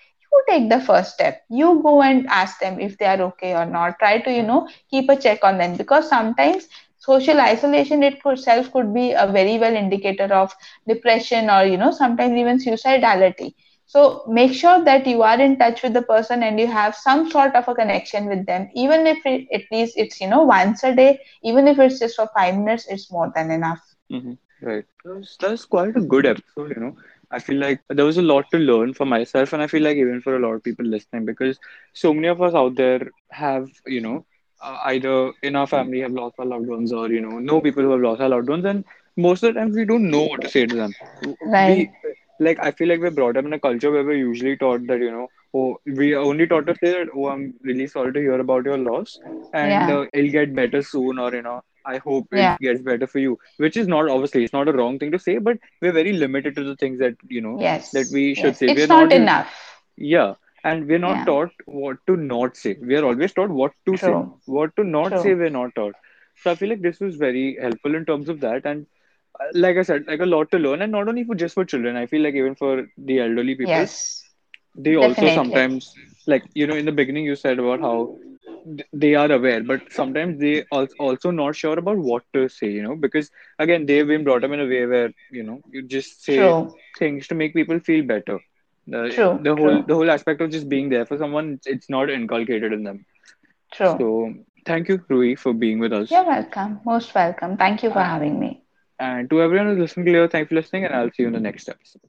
take 0.48 0.68
the 0.70 0.80
first 0.80 1.14
step. 1.14 1.42
You 1.48 1.80
go 1.82 2.02
and 2.02 2.26
ask 2.28 2.58
them 2.60 2.80
if 2.80 2.96
they 2.98 3.06
are 3.06 3.20
okay 3.30 3.54
or 3.54 3.64
not. 3.66 3.98
Try 3.98 4.18
to 4.20 4.32
you 4.32 4.42
know 4.42 4.68
keep 4.90 5.08
a 5.08 5.16
check 5.16 5.44
on 5.44 5.58
them. 5.58 5.76
Because 5.76 6.08
sometimes 6.08 6.68
social 6.98 7.40
isolation 7.40 8.02
itself 8.02 8.72
could 8.72 8.92
be 8.94 9.12
a 9.12 9.26
very 9.26 9.58
well 9.58 9.74
indicator 9.74 10.32
of 10.42 10.54
depression 10.86 11.50
or 11.50 11.64
you 11.64 11.76
know 11.76 11.90
sometimes 11.90 12.36
even 12.36 12.58
suicidality. 12.58 13.54
So 13.86 14.24
make 14.28 14.52
sure 14.54 14.84
that 14.84 15.06
you 15.06 15.22
are 15.22 15.40
in 15.40 15.58
touch 15.58 15.82
with 15.82 15.92
the 15.94 16.02
person 16.02 16.42
and 16.42 16.58
you 16.58 16.66
have 16.66 16.94
some 16.94 17.30
sort 17.30 17.54
of 17.54 17.68
a 17.68 17.74
connection 17.74 18.26
with 18.26 18.46
them. 18.46 18.68
Even 18.74 19.06
if 19.06 19.24
it, 19.26 19.46
at 19.52 19.62
least 19.72 19.94
it's 19.96 20.20
you 20.20 20.28
know 20.28 20.42
once 20.42 20.82
a 20.84 20.94
day 20.94 21.20
even 21.42 21.66
if 21.68 21.78
it's 21.78 21.98
just 21.98 22.16
for 22.16 22.28
5 22.34 22.54
minutes 22.56 22.86
it's 22.88 23.10
more 23.10 23.30
than 23.34 23.50
enough. 23.50 23.80
Hmm 24.10 24.32
Right. 24.62 24.84
That's, 25.04 25.36
that's 25.38 25.64
quite 25.66 25.96
a 25.96 26.00
good 26.00 26.26
episode, 26.26 26.70
you 26.76 26.80
know. 26.80 26.96
I 27.30 27.38
feel 27.38 27.56
like 27.58 27.80
there 27.88 28.04
was 28.04 28.16
a 28.18 28.22
lot 28.22 28.50
to 28.52 28.58
learn 28.58 28.94
for 28.94 29.04
myself, 29.06 29.52
and 29.52 29.62
I 29.62 29.66
feel 29.66 29.82
like 29.82 29.96
even 29.96 30.20
for 30.20 30.36
a 30.36 30.40
lot 30.40 30.52
of 30.54 30.62
people 30.62 30.84
listening, 30.86 31.24
because 31.24 31.58
so 31.92 32.12
many 32.12 32.28
of 32.28 32.40
us 32.42 32.54
out 32.54 32.76
there 32.76 33.10
have, 33.30 33.68
you 33.86 34.00
know, 34.00 34.24
uh, 34.62 34.78
either 34.86 35.32
in 35.42 35.56
our 35.56 35.66
family 35.66 36.00
have 36.00 36.12
lost 36.12 36.34
our 36.38 36.46
loved 36.46 36.66
ones 36.68 36.92
or, 36.92 37.08
you 37.10 37.20
know, 37.20 37.38
know 37.38 37.60
people 37.60 37.82
who 37.82 37.90
have 37.92 38.00
lost 38.00 38.20
our 38.20 38.28
loved 38.28 38.48
ones, 38.48 38.64
and 38.64 38.84
most 39.16 39.42
of 39.42 39.54
the 39.54 39.60
times 39.60 39.76
we 39.76 39.84
don't 39.84 40.10
know 40.10 40.24
what 40.24 40.40
to 40.42 40.48
say 40.48 40.66
to 40.66 40.74
them. 40.76 40.94
right 41.46 41.88
We, 41.88 41.90
like, 42.38 42.58
I 42.62 42.70
feel 42.72 42.88
like 42.88 43.00
we're 43.00 43.10
brought 43.10 43.36
up 43.36 43.44
in 43.44 43.52
a 43.52 43.58
culture 43.60 43.90
where 43.90 44.04
we're 44.04 44.16
usually 44.16 44.56
taught 44.56 44.86
that, 44.86 45.00
you 45.00 45.10
know, 45.10 45.28
oh, 45.54 45.76
we 45.86 46.12
are 46.14 46.20
only 46.20 46.46
taught 46.46 46.66
to 46.66 46.74
say 46.74 46.90
that, 46.92 47.08
oh, 47.14 47.28
I'm 47.28 47.54
really 47.62 47.86
sorry 47.86 48.12
to 48.12 48.20
hear 48.20 48.38
about 48.40 48.64
your 48.64 48.78
loss, 48.78 49.18
and 49.52 49.90
yeah 49.90 49.90
uh, 49.90 50.04
it'll 50.12 50.30
get 50.30 50.54
better 50.54 50.82
soon, 50.82 51.18
or, 51.18 51.32
you 51.34 51.42
know, 51.42 51.62
I 51.86 51.98
hope 51.98 52.28
it 52.32 52.58
gets 52.60 52.82
better 52.82 53.06
for 53.06 53.18
you, 53.18 53.38
which 53.58 53.76
is 53.76 53.88
not 53.88 54.08
obviously 54.08 54.44
it's 54.44 54.52
not 54.52 54.68
a 54.68 54.72
wrong 54.72 54.98
thing 54.98 55.12
to 55.12 55.18
say, 55.18 55.38
but 55.38 55.58
we're 55.80 55.92
very 55.92 56.12
limited 56.12 56.56
to 56.56 56.64
the 56.64 56.76
things 56.76 56.98
that 57.00 57.14
you 57.28 57.40
know 57.40 57.58
yes. 57.60 57.90
that 57.92 58.08
we 58.12 58.34
should 58.34 58.54
yes 58.54 58.58
say. 58.58 58.68
We're 58.68 58.84
it's 58.84 58.88
not 58.88 59.04
not 59.04 59.12
in, 59.12 59.22
enough 59.22 59.52
yeah, 59.96 60.34
and 60.64 60.86
we're 60.86 60.98
not 60.98 61.18
yeah 61.18 61.24
taught 61.24 61.52
what 61.66 61.98
to 62.06 62.16
not 62.16 62.56
say. 62.56 62.76
We 62.80 62.96
are 62.96 63.04
always 63.04 63.32
taught 63.32 63.50
what 63.50 63.72
to 63.86 63.96
say. 63.96 64.12
What 64.46 64.76
to 64.76 64.84
not 64.84 65.18
say, 65.20 65.34
we're 65.34 65.50
not 65.50 65.74
taught. 65.74 65.94
So 66.36 66.50
I 66.50 66.54
feel 66.54 66.68
like 66.70 66.82
this 66.82 67.00
was 67.00 67.16
very 67.16 67.56
helpful 67.60 67.94
in 67.94 68.04
terms 68.04 68.28
of 68.28 68.40
that, 68.40 68.66
and 68.66 68.86
uh, 69.40 69.46
like 69.54 69.76
I 69.76 69.82
said, 69.82 70.06
like 70.06 70.20
a 70.20 70.26
lot 70.26 70.50
to 70.52 70.58
learn, 70.58 70.82
and 70.82 70.92
not 70.92 71.08
only 71.08 71.24
for 71.24 71.34
just 71.34 71.54
for 71.54 71.64
children. 71.64 71.96
I 71.96 72.06
feel 72.06 72.22
like 72.22 72.34
even 72.34 72.54
for 72.54 72.86
the 72.96 73.20
elderly 73.20 73.54
people, 73.54 73.78
yes 73.78 74.22
they 74.76 74.94
also 74.96 75.28
sometimes 75.30 75.92
like 76.26 76.44
you 76.54 76.66
know 76.66 76.76
in 76.76 76.84
the 76.84 76.92
beginning 76.92 77.24
you 77.24 77.34
said 77.34 77.58
about 77.58 77.80
how 77.80 78.18
they 78.92 79.14
are 79.14 79.30
aware 79.32 79.62
but 79.62 79.80
sometimes 79.90 80.38
they 80.40 80.64
al- 80.72 80.94
also 80.98 81.30
not 81.30 81.54
sure 81.54 81.78
about 81.78 81.96
what 81.98 82.22
to 82.32 82.48
say 82.48 82.68
you 82.70 82.82
know 82.82 82.94
because 82.96 83.30
again 83.58 83.86
they've 83.86 84.06
been 84.06 84.24
brought 84.24 84.44
up 84.44 84.50
in 84.52 84.60
a 84.60 84.66
way 84.66 84.84
where 84.86 85.10
you 85.30 85.42
know 85.42 85.60
you 85.72 85.82
just 85.82 86.22
say 86.24 86.38
true. 86.38 86.74
things 86.98 87.26
to 87.28 87.34
make 87.34 87.54
people 87.54 87.78
feel 87.80 88.04
better. 88.04 88.38
The 88.86 89.02
true 89.10 89.38
the 89.42 89.54
whole 89.54 89.76
true. 89.76 89.84
the 89.86 89.94
whole 89.94 90.10
aspect 90.10 90.40
of 90.40 90.50
just 90.50 90.68
being 90.68 90.88
there 90.90 91.06
for 91.06 91.16
someone 91.16 91.58
it's 91.66 91.88
not 91.90 92.10
inculcated 92.10 92.72
in 92.72 92.82
them. 92.84 93.04
True. 93.72 93.96
So 93.98 94.34
thank 94.64 94.88
you 94.88 94.98
Ruhi 94.98 95.38
for 95.38 95.52
being 95.52 95.78
with 95.78 95.92
us. 95.92 96.10
You're 96.10 96.24
welcome. 96.24 96.80
Most 96.84 97.14
welcome. 97.14 97.56
Thank 97.56 97.82
you 97.82 97.90
for 97.90 98.00
having 98.02 98.38
me. 98.38 98.62
and 98.98 99.28
to 99.30 99.40
everyone 99.42 99.66
who's 99.68 99.78
listening 99.78 100.06
clear 100.06 100.28
thank 100.28 100.44
you 100.44 100.48
for 100.48 100.54
listening 100.60 100.84
and 100.84 100.94
i'll 100.94 101.10
see 101.10 101.22
you 101.22 101.28
in 101.28 101.32
the 101.34 101.40
next 101.40 101.68
episode 101.68 102.00